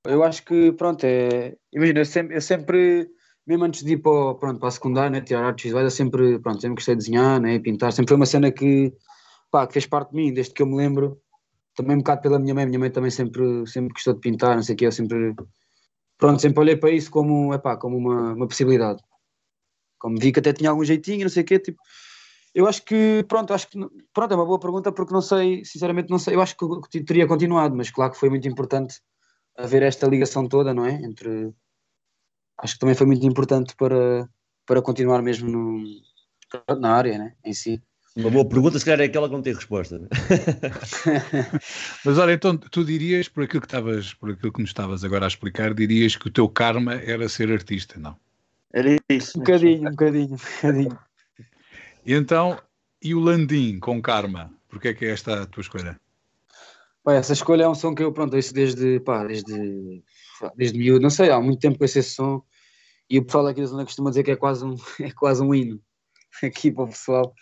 [0.06, 1.56] Eu acho que, pronto, é...
[1.74, 3.10] imagina, eu sempre, eu sempre
[3.48, 6.38] mesmo antes de ir para, pronto, para a secundária, né, tirar artes visuais, eu sempre,
[6.40, 8.94] pronto, sempre gostei de desenhar, né, pintar, sempre foi uma cena que,
[9.50, 11.18] pá, que fez parte de mim, desde que eu me lembro,
[11.74, 14.64] também um bocado pela minha mãe, minha mãe também sempre, sempre gostou de pintar, não
[14.64, 15.34] sei o que, eu sempre,
[16.18, 19.02] pronto, sempre olhei para isso como, epá, como uma, uma possibilidade,
[19.98, 21.82] como vi que até tinha algum jeitinho, não sei o que, tipo,
[22.54, 23.80] eu acho que, pronto, acho que,
[24.14, 26.56] pronto, é uma boa pergunta porque não sei, sinceramente não sei, eu acho
[26.92, 29.00] que teria continuado, mas claro que foi muito importante
[29.56, 31.54] haver esta ligação toda, não é, entre
[32.58, 34.28] acho que também foi muito importante para,
[34.66, 35.84] para continuar mesmo no,
[36.80, 37.82] na área, né, em si.
[38.16, 40.00] Uma boa pergunta, se calhar é aquela que não tem resposta.
[40.00, 40.08] Né?
[42.04, 45.26] Mas olha, então tu dirias, por aquilo que estavas, por aquilo que nos estavas agora
[45.26, 48.18] a explicar, dirias que o teu karma era ser artista, não?
[48.74, 49.38] Era isso.
[49.38, 51.00] Um bocadinho, um bocadinho, um bocadinho.
[52.04, 52.60] E então,
[53.04, 54.52] e o Landim com karma?
[54.68, 56.00] Porquê é que é esta a tua escolha?
[57.08, 60.04] Pá, essa escolha é um som que eu, pronto, ouço desde, pá, desde
[60.58, 62.44] desde miúdo, não sei, há muito tempo com esse som
[63.10, 65.56] e o pessoal aqui da zona costuma dizer que é quase um, é quase um
[65.56, 65.80] hino
[66.44, 67.34] aqui para o pessoal.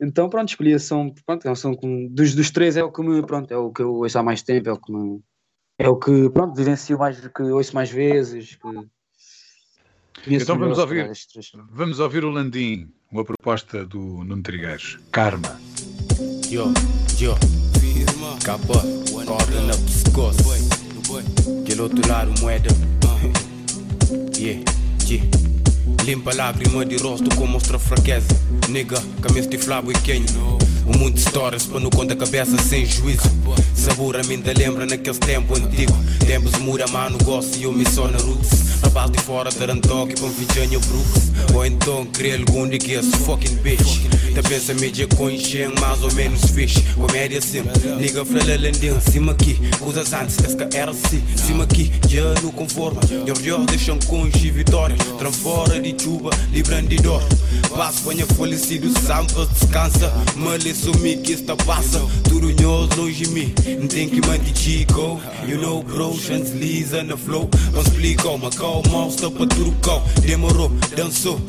[0.00, 2.90] Então pronto, escolhi a som, pronto, é um som que, dos, dos três é o
[2.90, 5.20] que me, pronto, é o que eu ouço há mais tempo, é o que me,
[5.78, 8.68] é o que, pronto, vivencio mais, que ouço mais vezes, que
[10.26, 11.08] então vamos ouvir,
[11.70, 15.56] vamos ouvir o Landim, uma proposta do Nuno Trigueiros, Karma.
[16.50, 16.64] Yo,
[17.18, 17.34] yo,
[18.36, 18.82] capa,
[19.26, 19.72] corda na.
[21.62, 22.68] Aquele outro lado, moeda.
[24.36, 24.62] yeah,
[25.08, 25.28] yeah.
[26.04, 28.26] Limpa lágrima de rosto com mostra fraqueza.
[28.68, 30.24] Nigga, caminho de flabo e quem?
[30.86, 33.22] O mundo histórias para não conta cabeça sem juízo.
[33.74, 35.92] Sabor ainda lembra naquele tempo antigo.
[36.26, 38.81] Tempos muda, mano, gosto e sou na roots.
[38.92, 41.32] De fora, Tarantoque, Virginia Brooks.
[41.54, 44.06] Ou então, querer algum de que fucking bitch.
[44.34, 46.80] Da pensa mídia com enxerga mais ou menos fixe.
[46.94, 47.62] Comédia sim,
[47.98, 49.00] liga fralelendinho.
[49.00, 50.36] Cima aqui, coisas antes,
[50.88, 51.22] assim.
[51.36, 53.00] Cima aqui, já no conforma.
[53.26, 54.96] Já deixam com vitória.
[55.18, 57.22] Transfora de chuva, livrando de dor.
[57.74, 60.12] Passo, ponha falecido, samba, descansa.
[60.36, 62.00] Mali sumi que esta passa.
[62.24, 63.54] Tudo nhoso longe de mim.
[63.80, 65.20] Não tem que manter chico.
[65.46, 67.48] You know, bro, chance lisa na flow.
[67.72, 68.50] Não explica, uma
[68.82, 70.04] calma, está para tudo cal.
[70.20, 71.40] Demorou, dançou.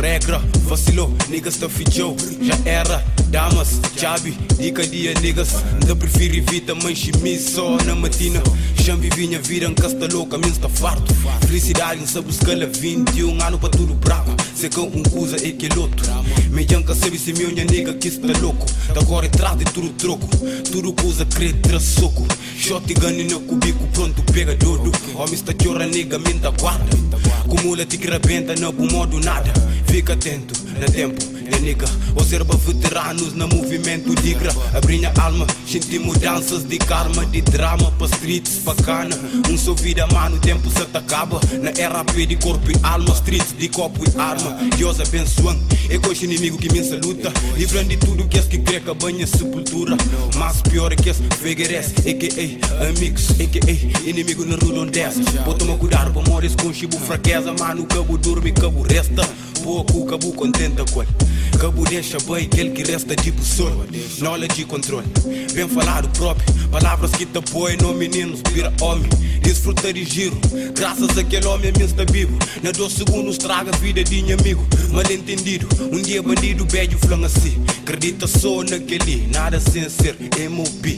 [0.00, 2.16] Regra, vacilou, niggas tá fichou.
[2.40, 5.48] Já era, damas, chabi, dica dia, niggas.
[5.80, 8.42] Ainda prefiro evita, manche só na matina.
[8.86, 11.12] Chambi vinha, viram casta louca, minha está farto.
[11.44, 14.32] Felicidade, não sabe escala 21 anos para tudo bravo.
[14.54, 16.06] Sei que um usa e que outro.
[16.52, 18.64] Me janca sabe se minha nega que está louco.
[18.94, 20.28] Da agora atrás de tudo troco.
[20.70, 22.28] Tudo que usa crê soco.
[22.56, 24.92] Shot gun no cubico, pronto, pega dodo.
[25.16, 26.96] Homem está chora, nega, minta guarda.
[27.40, 29.52] Acumula te que rebenta, não por modo nada.
[29.88, 31.86] Fica atento, na tempo nigga.
[32.14, 34.52] Observa veteranos no movimento digra.
[34.74, 39.16] Abri minha alma, senti mudanças de karma, de drama para streets bacana.
[39.50, 41.40] Um só vida, mano, tempo se acaba.
[41.60, 44.56] Na era de corpo e alma, streets de copo e arma.
[44.76, 47.32] Deus abençoando, é com inimigo que me saluta.
[47.56, 49.96] Livrando de tudo que é que que banha sepultura.
[50.36, 52.88] Mas pior é que esse Figueiredo, a.k.a.
[52.88, 54.08] amigos, a.k.a.
[54.08, 55.22] inimigo na rua onde desce.
[55.44, 57.86] Vou tomar cuidado para morrer com chibo fraqueza, mano.
[57.86, 59.28] Cabo dorme, cabo resta.
[59.66, 61.10] Pouco, cabo contenta com ele.
[61.58, 63.84] Cabo deixa bem aquele que resta de sono
[64.20, 65.08] Knowledge e controle
[65.52, 66.68] Vem falar o próprio.
[66.68, 69.08] Palavras que te apoiam no menino vira homem.
[69.42, 70.38] Desfruta de giro.
[70.72, 75.66] Graças àquele homem está vivo Na dois segundos traga a vida de amigo Mal entendido
[75.92, 79.26] Um dia bandido beijo flan assim Acredita só naquele.
[79.32, 80.16] Nada sem ser.
[80.48, 80.94] MOB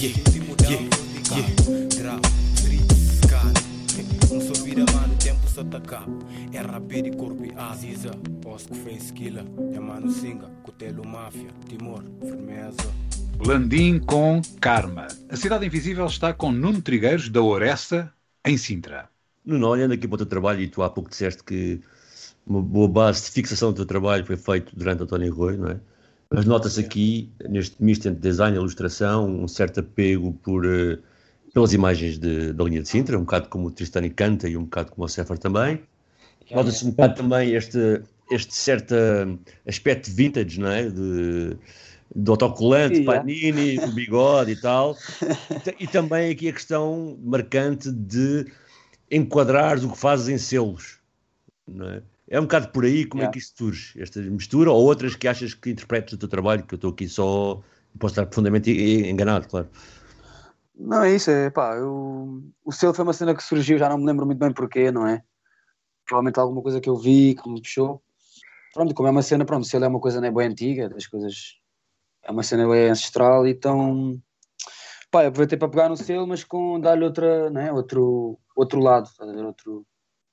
[0.00, 0.18] Yeah,
[1.30, 1.46] yeah,
[2.00, 2.20] yeah.
[4.32, 5.14] Um só vida mano,
[5.58, 6.06] atacar
[6.52, 6.58] É
[7.60, 8.10] aziza
[8.44, 12.76] Osco fez esquila, é mano singa, cutelo máfia, timor, firmeza.
[13.44, 15.08] Landim com Karma.
[15.28, 18.12] A Cidade Invisível está com Nuno Trigueiros, da Oressa,
[18.44, 19.08] em Sintra.
[19.44, 21.80] Nuno, olhando aqui para o teu trabalho, e tu há pouco disseste que
[22.46, 25.80] uma boa base de fixação do teu trabalho foi feito durante António Rui, não é?
[26.30, 30.98] Mas nota-se aqui, neste misto entre design e ilustração, um certo apego por, uh,
[31.52, 34.64] pelas imagens de, da linha de Sintra, um bocado como o Tristani canta e um
[34.64, 35.82] bocado como o Sefer também.
[36.50, 38.94] Nota-se um bocado também este, este certo
[39.66, 40.88] aspecto vintage, não é?
[40.88, 41.56] De,
[42.14, 44.96] do autocolante, panini, do bigode e tal.
[45.78, 48.46] E também aqui a questão marcante de
[49.10, 50.98] enquadrar o que fazes em selos,
[51.66, 52.02] não é?
[52.28, 53.30] É um bocado por aí como é yeah.
[53.30, 56.62] é que isso surge, esta mistura, ou outras que achas que interpretes o teu trabalho,
[56.62, 57.60] que eu estou aqui só,
[57.98, 59.68] posso estar profundamente enganado, claro.
[60.74, 62.42] Não, é isso, é pá, eu...
[62.64, 65.06] o selo foi uma cena que surgiu, já não me lembro muito bem porquê, não
[65.06, 65.22] é?
[66.06, 68.02] Provavelmente alguma coisa que eu vi, que me puxou,
[68.72, 70.88] pronto, como é uma cena, pronto, se ele é uma coisa não é bem antiga,
[70.88, 71.58] das coisas,
[72.24, 74.20] é uma cena bem ancestral, então,
[75.10, 79.08] pá, aproveitei para pegar no selo, mas com dar-lhe outra, né, outro, outro lado,
[79.46, 79.86] outro,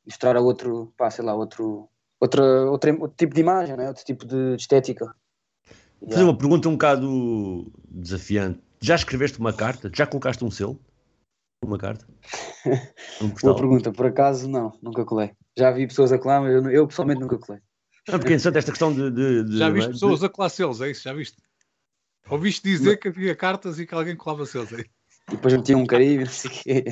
[0.05, 3.87] mostrar a outro, pá, sei lá, outro, outra, outra, outro tipo de imagem, né?
[3.87, 5.13] outro tipo de, estética.
[6.09, 8.61] Fazer uma pergunta um bocado desafiante.
[8.81, 9.91] Já escreveste uma carta?
[9.93, 10.79] Já colocaste um selo?
[11.63, 12.05] Uma carta?
[13.21, 15.31] Um Boa pergunta, por acaso não, nunca colei.
[15.57, 17.61] Já vi pessoas a colar, mas eu, eu pessoalmente nunca colei.
[18.07, 19.11] Não, porque é interessante esta questão de.
[19.11, 20.25] de, de já viste pessoas de...
[20.25, 21.03] a colar selos, é isso?
[21.03, 21.37] Já viste?
[22.29, 24.85] Ouviste dizer que havia cartas e que alguém colava selos aí.
[25.29, 26.83] E depois metia um carinho, não sei o quê.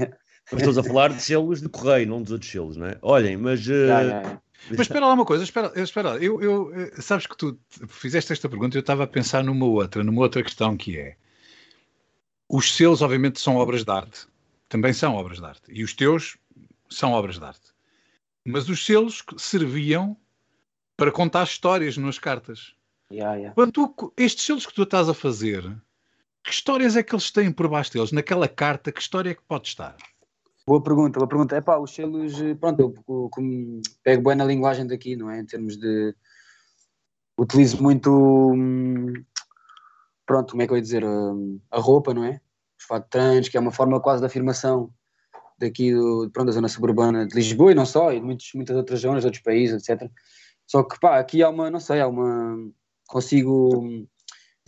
[0.52, 2.98] Mas estamos a falar de selos de correio, não dos outros selos, não é?
[3.02, 3.62] Olhem, mas.
[3.62, 3.88] Uh...
[3.88, 4.42] Já, já, já.
[4.72, 8.50] Mas espera lá uma coisa, espera, espera eu, eu, eh, sabes que tu fizeste esta
[8.50, 11.16] pergunta e eu estava a pensar numa outra, numa outra questão que é
[12.50, 14.28] os seus obviamente são obras de arte,
[14.70, 16.38] também são obras de arte, e os teus
[16.90, 17.74] são obras de arte.
[18.46, 20.16] Mas os selos serviam
[20.96, 22.74] para contar histórias nas cartas.
[23.12, 23.54] Yeah, yeah.
[23.54, 25.64] Quando tu, estes selos que tu estás a fazer,
[26.44, 28.12] que histórias é que eles têm por baixo deles?
[28.12, 29.98] Naquela carta, que história é que pode estar?
[30.66, 31.56] Boa pergunta, boa pergunta.
[31.56, 35.30] É pá, os selos, eh, pronto, eu, eu, eu pego bem na linguagem daqui, não
[35.30, 35.40] é?
[35.40, 36.14] Em termos de.
[37.38, 38.12] Utilizo muito.
[38.12, 39.14] Hum,
[40.28, 41.04] pronto, como é que eu ia dizer?
[41.04, 42.40] Hum, a roupa, não é?
[42.80, 44.94] Os fatos que é uma forma quase de afirmação
[45.60, 48.76] daqui do, pronto, da zona suburbana de Lisboa e não só, e de muitos, muitas
[48.78, 50.08] outras zonas, outros países, etc.
[50.68, 52.56] Só que pá, aqui há uma, não sei, há uma.
[53.08, 54.08] Consigo hum,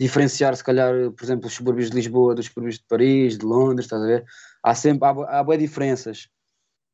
[0.00, 3.84] diferenciar, se calhar, por exemplo, os subúrbios de Lisboa dos subúrbios de Paris, de Londres,
[3.84, 4.24] estás a ver?
[4.62, 6.28] há sempre há, há boas diferenças.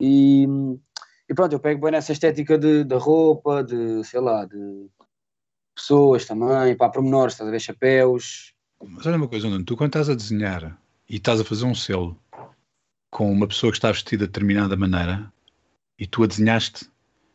[0.01, 0.47] E,
[1.29, 4.89] e pronto, eu pego bem nessa estética de, de roupa, de sei lá, de
[5.75, 8.55] pessoas também, para pormenores, estás a ver chapéus.
[8.85, 11.75] Mas olha uma coisa, Nuno, tu quando estás a desenhar e estás a fazer um
[11.75, 12.17] selo
[13.11, 15.33] com uma pessoa que está vestida de determinada maneira
[15.99, 16.91] e tu a desenhaste,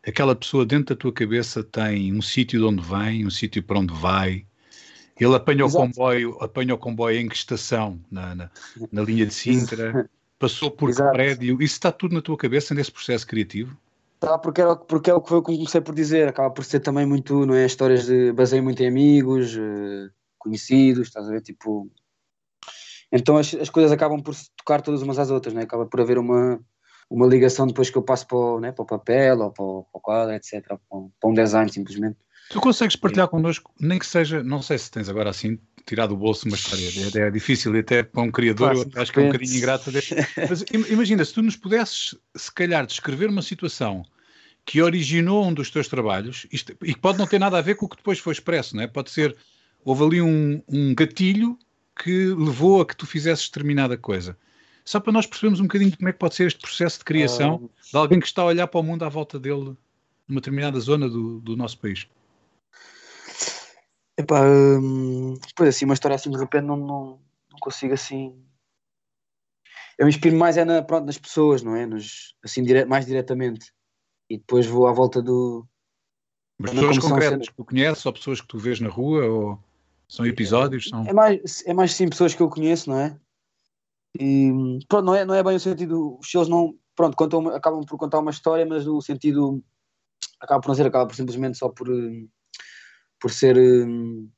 [0.06, 3.80] aquela pessoa dentro da tua cabeça tem um sítio de onde vem, um sítio para
[3.80, 4.46] onde vai,
[5.20, 8.00] ele apanha o comboio, apanha o comboio em que estação?
[8.10, 8.52] Na, na,
[8.92, 10.10] na linha de Sintra.
[10.40, 11.12] Passou por Exato.
[11.12, 11.62] que prédio?
[11.62, 13.78] Isso está tudo na tua cabeça nesse processo criativo?
[14.20, 17.06] Tá, porque, era, porque é o que eu comecei por dizer, acaba por ser também
[17.06, 17.66] muito, não é?
[17.66, 20.10] Histórias de baseio muito em amigos, eh,
[20.42, 21.42] conhecidos, estás a ver?
[21.42, 21.90] Tipo.
[23.12, 25.64] Então as, as coisas acabam por se tocar todas umas às outras, né?
[25.64, 26.60] acaba por haver uma,
[27.10, 28.72] uma ligação depois que eu passo para o, né?
[28.72, 30.66] para o papel ou para o, para o quadro, etc.
[30.66, 32.18] Para um, para um design simplesmente.
[32.50, 36.18] Tu consegues partilhar connosco, nem que seja, não sei se tens agora assim tirar do
[36.18, 36.86] bolso uma história.
[37.16, 39.90] É, é difícil, e até para um criador, eu acho que é um bocadinho ingrato.
[40.50, 44.04] Mas imagina, se tu nos pudesses, se calhar, descrever uma situação
[44.66, 47.76] que originou um dos teus trabalhos, isto, e que pode não ter nada a ver
[47.76, 48.88] com o que depois foi expresso, não é?
[48.88, 49.36] Pode ser,
[49.84, 51.58] houve ali um, um gatilho
[52.02, 54.38] que levou a que tu fizesses determinada coisa.
[54.84, 57.70] Só para nós percebermos um bocadinho como é que pode ser este processo de criação
[57.72, 57.82] ah.
[57.92, 59.76] de alguém que está a olhar para o mundo à volta dele,
[60.28, 62.08] numa determinada zona do, do nosso país.
[64.18, 67.20] Epá, hum, depois assim, uma história assim de repente não, não,
[67.52, 68.36] não consigo assim.
[69.98, 71.86] Eu me inspiro mais é na, pronto, nas pessoas, não é?
[71.86, 73.72] Nos, assim, dire, mais diretamente.
[74.30, 75.68] E depois vou à volta do.
[76.58, 79.60] Mas pessoas concretas que tu conheces ou pessoas que tu vês na rua ou
[80.12, 80.90] são episódios?
[80.90, 81.06] São...
[81.06, 83.18] É, mais, é mais sim pessoas que eu conheço, não é?
[84.20, 84.52] E
[84.90, 86.18] pronto, não é, não é bem o sentido.
[86.20, 86.78] Os shows não.
[86.94, 89.64] Pronto, contam, acabam por contar uma história, mas no sentido.
[90.42, 91.90] Acaba por não ser, acaba por simplesmente só por.
[91.90, 92.28] Hum,
[93.22, 94.30] por ser hum,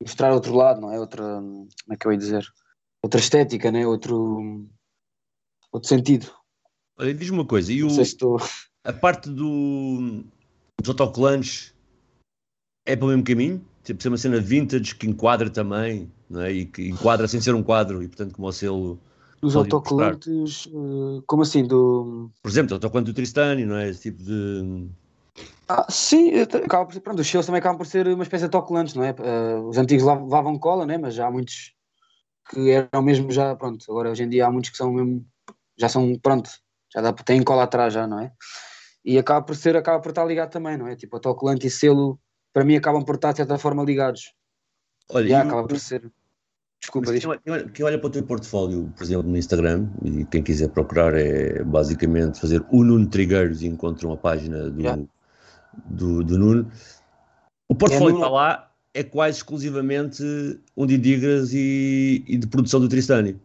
[0.00, 1.00] mostrar outro lado, não é?
[1.00, 2.46] Outra, como é que eu ia dizer?
[3.02, 3.84] Outra estética, né?
[3.84, 4.68] Outro,
[5.72, 6.32] outro sentido.
[6.96, 8.36] Olha, diz uma coisa, e o, estou...
[8.84, 10.22] a parte do,
[10.78, 11.74] dos autocolantes
[12.86, 13.73] é para o mesmo caminho?
[13.84, 16.50] Tipo, ser uma cena vintage que enquadra também, não é?
[16.50, 18.98] E que enquadra sem ser um quadro, e portanto, como o selo.
[19.42, 21.66] Os autocolantes, uh, como assim?
[21.66, 22.30] Do...
[22.42, 23.90] Por exemplo, o autocolante do Tristani, não é?
[23.90, 24.88] Esse tipo de.
[25.68, 28.94] Ah, sim, acaba por, pronto, os seus também acabam por ser uma espécie de autocolantes,
[28.94, 29.12] não é?
[29.12, 30.96] Uh, os antigos lavavam cola, né?
[30.96, 31.74] mas já há muitos
[32.50, 35.24] que eram mesmo já, pronto, agora hoje em dia há muitos que são mesmo,
[35.78, 36.50] já são, pronto,
[36.94, 38.32] já dá, têm cola atrás já, não é?
[39.04, 40.96] E acaba por ser, acaba por estar ligado também, não é?
[40.96, 42.18] Tipo, autocolante e selo,
[42.54, 44.32] para mim acabam por estar de certa forma ligados.
[45.10, 46.10] Olha, já, acaba por ser...
[46.80, 50.42] Desculpa, quem olha, quem olha para o teu portfólio, por exemplo, no Instagram, e quem
[50.42, 55.02] quiser procurar é basicamente fazer o Nuno Trigueiros e encontra uma página do, yeah
[55.86, 56.70] do, do Nuno.
[57.68, 60.22] O portfólio é está lá é quase exclusivamente
[60.76, 63.40] um de Digras e, e, de produção do Tristani.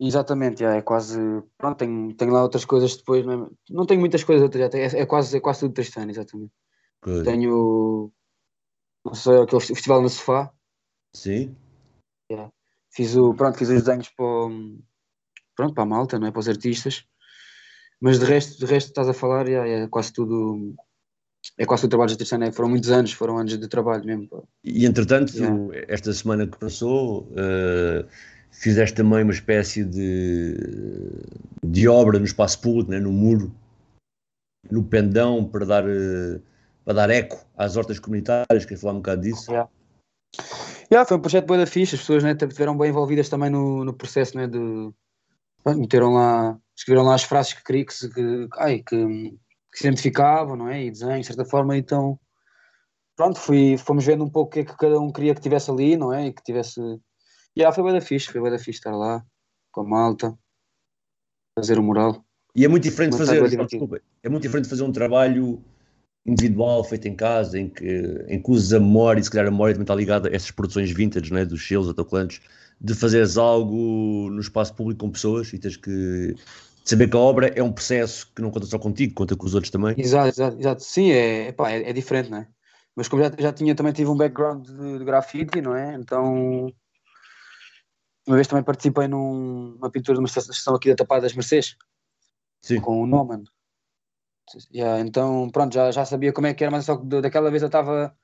[0.00, 1.18] Exatamente, é, é quase.
[1.56, 5.00] Pronto, tenho, tenho lá outras coisas depois, não, é, não tenho muitas coisas outras, é,
[5.00, 6.50] é, quase, é quase tudo Tristani, exatamente.
[7.24, 8.12] Tenho.
[9.04, 10.52] Não sei, aquele festival no sofá.
[11.14, 11.54] Sim.
[12.30, 12.50] Yeah.
[12.90, 14.26] Fiz, o, pronto, fiz os desenhos para,
[15.56, 16.30] pronto, para a malta, não é?
[16.30, 17.04] para os artistas.
[18.00, 20.74] Mas de resto, de resto estás a falar, yeah, é quase tudo
[21.58, 24.28] é quase o trabalho de Tristana, foram muitos anos, foram anos de trabalho mesmo.
[24.28, 24.48] Pô.
[24.62, 25.84] E entretanto, yeah.
[25.88, 28.08] esta semana que passou, uh,
[28.50, 30.56] fizeste também uma espécie de,
[31.62, 33.54] de obra no espaço público, né, no muro,
[34.70, 36.40] no pendão para dar, uh,
[36.84, 39.50] para dar eco às hortas comunitárias, queria falar um bocado disso.
[39.50, 39.70] Yeah.
[40.90, 43.84] Yeah, foi um projeto bem da ficha, as pessoas né, estiveram bem envolvidas também no,
[43.84, 44.92] no processo né, de
[45.66, 48.96] meteram lá, escreveram lá as frases que queriam que, que, ai, que,
[49.72, 50.84] que, se identificavam, não é?
[50.84, 52.18] E desenho, de certa forma, então
[53.16, 55.70] pronto, fui, fomos vendo um pouco o que é que cada um queria que tivesse
[55.70, 56.26] ali, não é?
[56.26, 56.80] E que tivesse.
[56.80, 59.24] E yeah, foi bem da fixe, foi bem da fixe estar lá
[59.72, 60.36] com a malta,
[61.58, 62.24] fazer o mural.
[62.54, 65.64] E é muito diferente fazer, desculpa, é muito diferente fazer um trabalho
[66.26, 69.50] individual feito em casa, em que, em que usas a memória, e se calhar a
[69.50, 72.40] memória também está ligada a essas produções vintage, né, dos selos autocolantes,
[72.80, 76.34] de fazeres algo no espaço público com pessoas e tens que
[76.84, 79.54] saber que a obra é um processo que não conta só contigo, conta com os
[79.54, 79.94] outros também.
[79.98, 80.82] Exato, exato, exato.
[80.82, 82.48] sim, é, epá, é, é, diferente, não é?
[82.96, 85.94] Mas como já, já tinha, também tive um background de, de grafite, não é?
[85.94, 86.72] Então,
[88.26, 91.76] uma vez também participei numa pintura de uma estação aqui da Tapada das Mercês,
[92.62, 92.80] Sim.
[92.80, 93.44] com o Noman.
[94.72, 97.62] Yeah, então, pronto, já, já sabia como é que era, mas só que daquela vez
[97.62, 98.14] eu estava,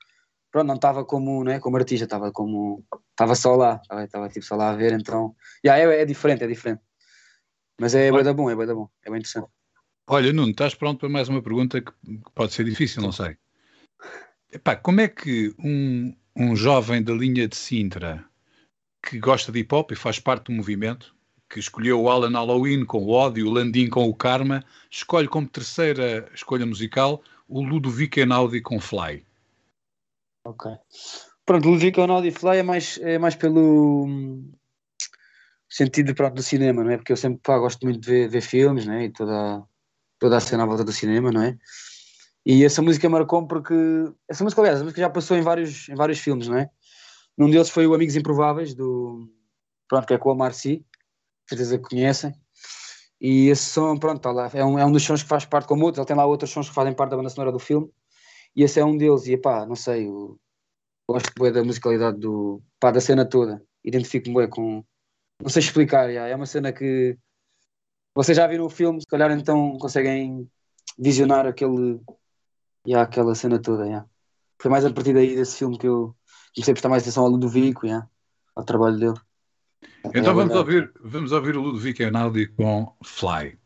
[0.51, 4.55] pronto, não estava como, né, como artista, estava como, estava só lá, estava tipo só
[4.55, 6.81] lá a ver, então, yeah, é, é diferente, é diferente.
[7.79, 9.47] Mas é bem bom, é bem bom, é bem interessante.
[10.07, 11.91] Olha, Nuno, estás pronto para mais uma pergunta que
[12.35, 13.37] pode ser difícil, não sei.
[14.51, 18.25] Epá, como é que um, um jovem da linha de Sintra
[19.01, 21.15] que gosta de hip hop e faz parte do movimento,
[21.51, 25.47] que escolheu o Alan Halloween com o ódio, o Landim com o Karma, escolhe como
[25.47, 29.25] terceira escolha musical o Ludovico Einaudi com Fly.
[30.45, 30.71] Ok.
[31.45, 34.49] Pronto, o Ludovico Einaudi e Fly é mais, é mais pelo hum,
[35.69, 36.97] sentido pronto, do cinema, não é?
[36.97, 39.05] Porque eu sempre pá, gosto muito de ver, ver filmes, né?
[39.05, 39.61] E toda,
[40.19, 41.57] toda a cena à volta do cinema, não é?
[42.45, 43.73] E essa música marcou porque.
[44.27, 46.69] Essa música, aliás, a música já passou em vários, em vários filmes, não é?
[47.37, 49.29] Num deles foi o Amigos Improváveis, do.
[49.89, 50.85] Pronto, que é com a Marci
[51.51, 52.33] certeza que conhecem.
[53.19, 55.67] E esse som, pronto, tá lá, é um, é um dos sons que faz parte
[55.67, 57.87] como outros, ele tem lá outros sons que fazem parte da banda sonora do filme,
[58.55, 60.39] e esse é um deles, e pá, não sei, eu
[61.07, 64.83] gosto bem da musicalidade do, pá, da cena toda, identifico-me bem com,
[65.41, 67.15] não sei explicar, já, é uma cena que
[68.15, 70.49] vocês já viram o filme, se calhar então conseguem
[70.97, 72.01] visionar aquele,
[72.87, 74.05] já, aquela cena toda, já.
[74.59, 76.15] Foi mais a partir daí desse filme que eu
[76.55, 78.07] comecei a prestar mais atenção ao Ludovico, já,
[78.55, 79.30] ao trabalho dele.
[80.05, 83.60] Então é vamos, ouvir, vamos ouvir o Ludovico Einaudi com Fly.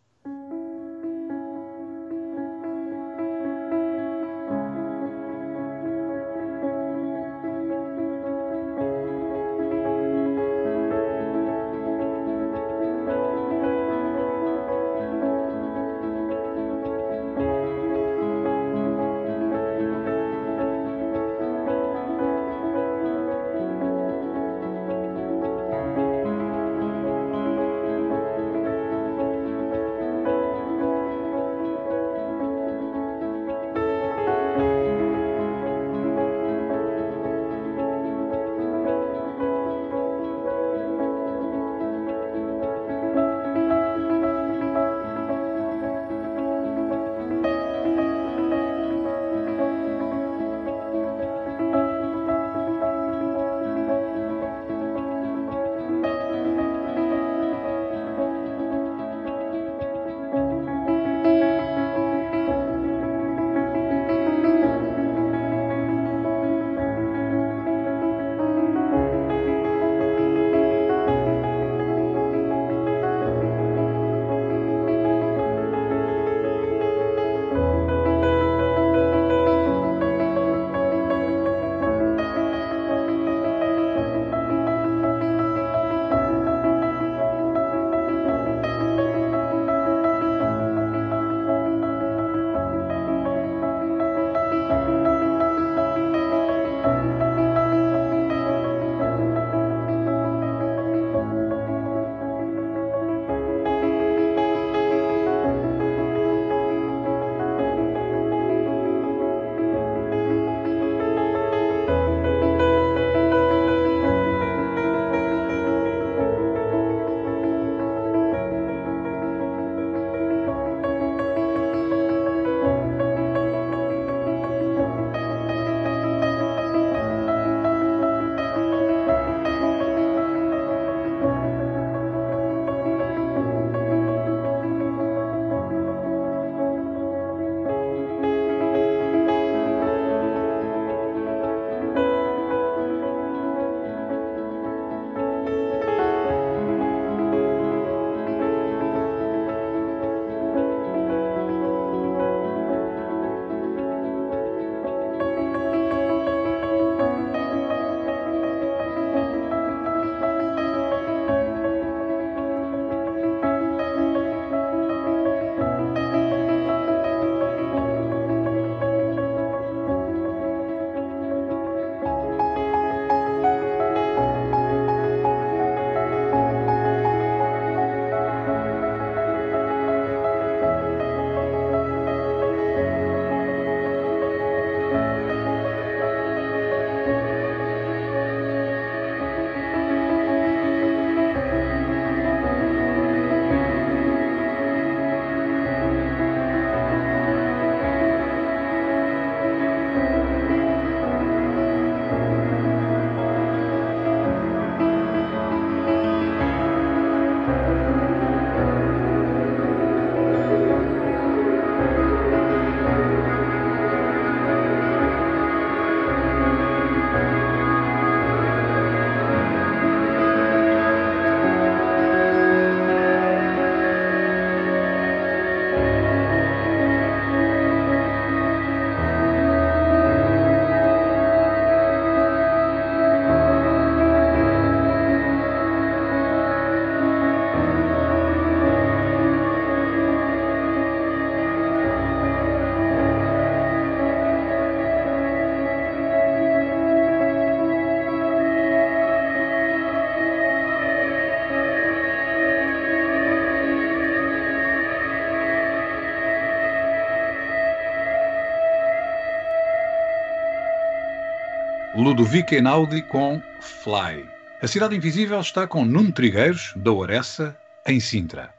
[262.15, 264.25] Ludovico Einaudi com Fly.
[264.61, 268.53] A Cidade Invisível está com Nuno Trigueiros, da Oressa, em Sintra.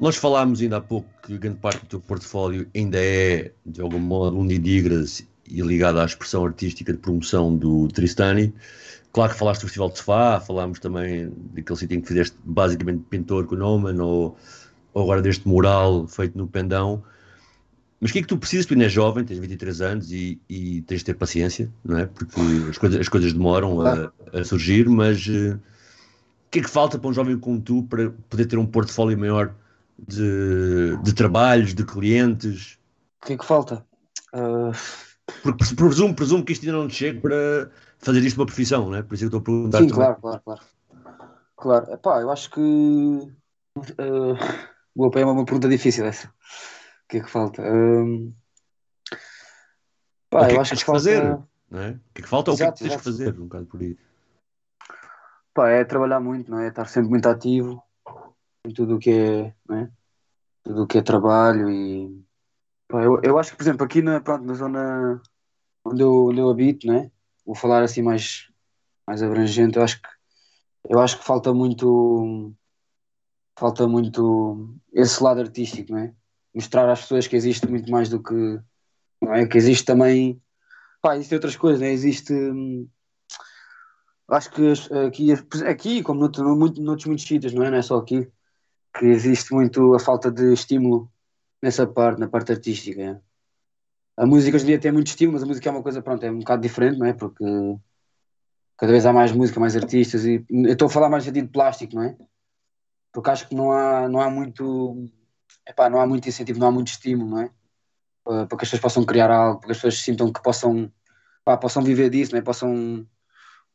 [0.00, 3.98] Nós falámos ainda há pouco que grande parte do teu portfólio ainda é, de algum
[3.98, 8.54] modo, unidigras e ligado à expressão artística de promoção do Tristani.
[9.12, 13.04] Claro que falaste do Festival de Sofá, falámos também daquele sítio em que fizeste basicamente
[13.10, 14.34] pintor com o Noman, ou,
[14.94, 17.04] ou agora deste mural feito no Pendão.
[18.04, 18.66] Mas o que é que tu precisas?
[18.66, 22.04] Tu ainda és jovem, tens 23 anos e, e tens de ter paciência, não é?
[22.04, 22.38] Porque
[22.68, 26.98] as coisas, as coisas demoram a, a surgir, mas uh, o que é que falta
[26.98, 29.54] para um jovem como tu para poder ter um portfólio maior
[29.98, 32.78] de, de trabalhos, de clientes?
[33.22, 33.82] O que é que falta?
[34.34, 34.70] Uh...
[35.42, 38.96] Porque presumo, presumo que isto ainda não te chega para fazer isto uma profissão, não
[38.96, 39.02] é?
[39.02, 39.78] Por isso é que estou a perguntar.
[39.78, 40.60] Sim, claro, claro, claro.
[41.56, 42.60] Claro, Epá, eu acho que.
[42.60, 43.32] Uh,
[44.94, 46.30] boa, é uma pergunta difícil essa
[47.08, 47.62] que é que falta?
[47.62, 48.34] Um...
[50.30, 51.22] Pá, o que é que tens que fazer?
[51.70, 51.90] Não é?
[51.90, 53.38] O que é que falta ou o que é que tens que fazer?
[53.38, 53.96] Um bocado por aí.
[55.52, 56.68] Pá, é trabalhar muito, não é?
[56.68, 57.82] Estar sempre muito ativo
[58.66, 59.90] em tudo o que é, não é?
[60.62, 62.24] Tudo o que é trabalho e.
[62.88, 65.22] Pá, eu, eu acho que, por exemplo, aqui na, pronto, na zona
[65.84, 67.10] onde eu, onde eu habito, não é?
[67.44, 68.50] Vou falar assim mais,
[69.06, 70.08] mais abrangente, eu acho que
[70.88, 72.54] eu acho que falta muito
[73.58, 76.14] falta muito esse lado artístico, não é?
[76.54, 78.60] Mostrar às pessoas que existe muito mais do que.
[79.20, 79.46] Não é?
[79.46, 80.40] Que existe também.
[81.02, 81.90] Pá, existem outras coisas, né?
[81.90, 82.32] Existe.
[82.32, 82.88] Hum,
[84.28, 84.72] acho que
[85.06, 85.32] aqui,
[85.66, 87.70] aqui como noutro, muito, noutros muitos sítios, não é?
[87.70, 88.30] Não é só aqui,
[88.98, 91.10] que existe muito a falta de estímulo
[91.62, 93.02] nessa parte, na parte artística.
[93.02, 93.20] É?
[94.16, 96.24] A música hoje em dia tem muito estímulo, mas a música é uma coisa, pronto,
[96.24, 97.12] é um bocado diferente, não é?
[97.12, 97.44] Porque
[98.76, 101.96] cada vez há mais música, mais artistas, e eu estou a falar mais de plástico,
[101.96, 102.16] não é?
[103.12, 105.08] Porque acho que não há, não há muito
[105.66, 107.50] epá, não há muito incentivo, não há muito estímulo, não é?
[108.24, 110.90] Para, que as pessoas possam criar algo, para que as pessoas sintam que possam,
[111.44, 112.42] pá, possam viver disso, não é?
[112.42, 113.06] Possam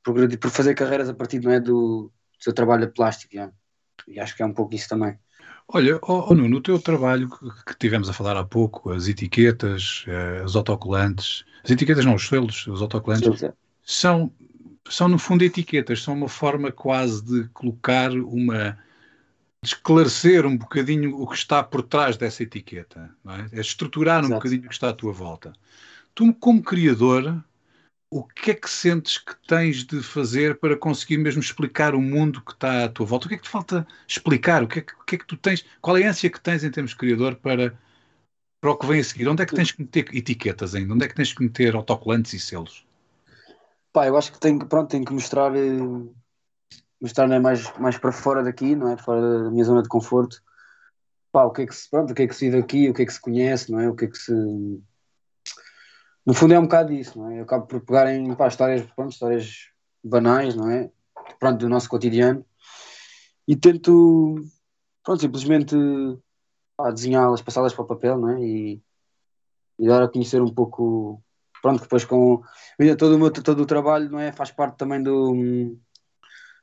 [0.03, 3.35] progredir, por fazer carreiras a partir não é, do, do seu trabalho de plástico.
[3.35, 3.51] Já.
[4.07, 5.17] E acho que é um pouco isso também.
[5.71, 10.03] Olha, oh, oh, Nuno, no teu trabalho que tivemos a falar há pouco, as etiquetas,
[10.07, 13.53] eh, os autocolantes, as etiquetas não, os selos, os autocolantes, é.
[13.83, 14.33] são,
[14.89, 18.79] são no fundo etiquetas, são uma forma quase de colocar uma,
[19.63, 23.57] esclarecer um bocadinho o que está por trás dessa etiqueta, é?
[23.57, 23.61] é?
[23.61, 24.33] estruturar Exato.
[24.33, 25.53] um bocadinho o que está à tua volta.
[26.15, 27.43] Tu, como criador,
[28.09, 32.41] o que é que sentes que tens de fazer para conseguir mesmo explicar o mundo
[32.41, 33.25] que está à tua volta?
[33.25, 34.63] O que é que te falta explicar?
[34.63, 35.65] O que é que, que, é que tu tens?
[35.81, 37.77] Qual é a ânsia que tens em termos de criador para,
[38.61, 39.27] para o que vem a seguir?
[39.27, 40.93] Onde é que tens que meter etiquetas ainda?
[40.93, 42.85] Onde é que tens que meter autocolantes e selos?
[43.91, 45.79] Pá, eu acho que tenho, pronto, tenho que mostrar eh,
[47.01, 48.97] mostrar né, mais, mais para fora daqui, não é?
[48.97, 50.41] Fora da minha zona de conforto.
[51.31, 52.93] Pá, o que é que se, pronto, o que é que se vive aqui, o
[52.93, 53.89] que é que se conhece, não é?
[53.89, 54.33] O que é que se.
[56.25, 57.39] No fundo é um bocado isso, não é?
[57.39, 59.69] Eu acabo por pegar em pá, histórias, pronto, histórias
[60.03, 60.91] banais, não é?
[61.39, 62.45] Pronto, do nosso cotidiano
[63.49, 64.35] e tento,
[65.03, 65.75] pronto, simplesmente
[66.93, 68.39] desenhá-las, passá-las para o papel, não é?
[68.39, 68.81] E,
[69.79, 71.19] e dar a conhecer um pouco,
[71.59, 72.43] pronto, depois com
[72.95, 74.31] todo o meu todo o trabalho, não é?
[74.31, 75.33] Faz parte também do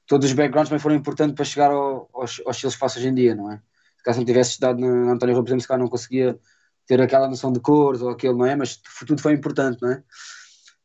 [0.07, 3.09] todos os backgrounds também foram importantes para chegar ao, aos, aos estilos que faço hoje
[3.09, 3.61] em dia, não é?
[3.97, 6.39] Se caso não tivesse estudado na António exemplo, se calhar não conseguia
[6.87, 8.55] ter aquela noção de cores ou aquilo, não é?
[8.55, 10.03] Mas tudo foi importante, não é?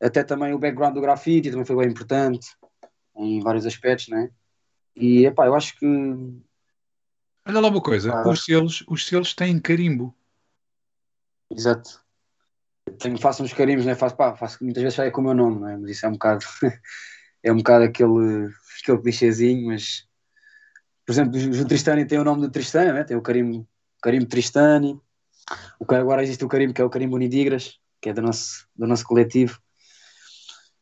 [0.01, 2.47] Até também o background do grafite também foi bem importante
[3.15, 4.31] em vários aspectos, não é?
[4.95, 5.85] E, epá, eu acho que...
[7.45, 10.15] Olha lá uma coisa, ah, os, selos, os selos têm carimbo.
[11.51, 12.01] Exato.
[12.99, 13.95] Tenho, faço uns carimbos, não é?
[13.95, 15.77] Faço, pá, faço, muitas vezes sai com o meu nome, não é?
[15.77, 16.45] Mas isso é um bocado...
[17.43, 18.51] é um bocado aquele
[18.81, 20.07] aquele clichêzinho, mas
[21.05, 23.03] por exemplo, o Tristani tem o nome do Tristani, né?
[23.03, 23.67] tem o Carimbo,
[24.01, 24.99] Carimbo Tristani,
[25.79, 28.87] o agora existe o Carimbo que é o Carimbo Unidigras, que é do nosso, do
[28.87, 29.59] nosso coletivo.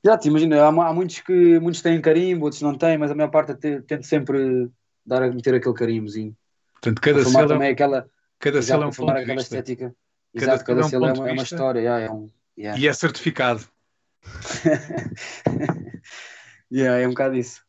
[0.04, 3.16] Já te imagina, há, há, muitos que muitos têm carimbo, outros não têm, mas a
[3.16, 4.70] maior parte tento sempre
[5.06, 6.38] dar a meter aquele carimbozinho.
[6.74, 9.94] Portanto, cada selo, também aquela, cada selo é um ponto aquela estética.
[10.38, 11.80] Cada, Exato, cada, cada selo é, uma, é uma história.
[11.80, 12.80] Yeah, é um, yeah.
[12.80, 13.66] E é certificado.
[16.72, 17.62] Yeah, é um bocado isso.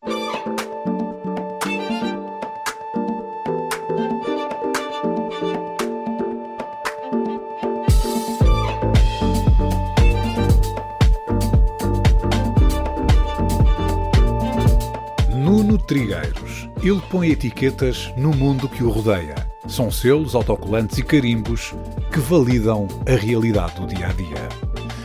[15.35, 16.69] Nuno Trigueiros.
[16.83, 19.35] Ele põe etiquetas no mundo que o rodeia.
[19.67, 21.75] São selos, autocolantes e carimbos
[22.13, 24.49] que validam a realidade do dia a dia.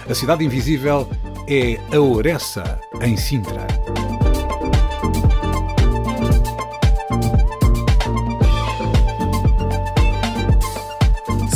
[0.10, 1.08] A Cidade Invisível
[1.48, 3.75] é a Oressa, em Sintra.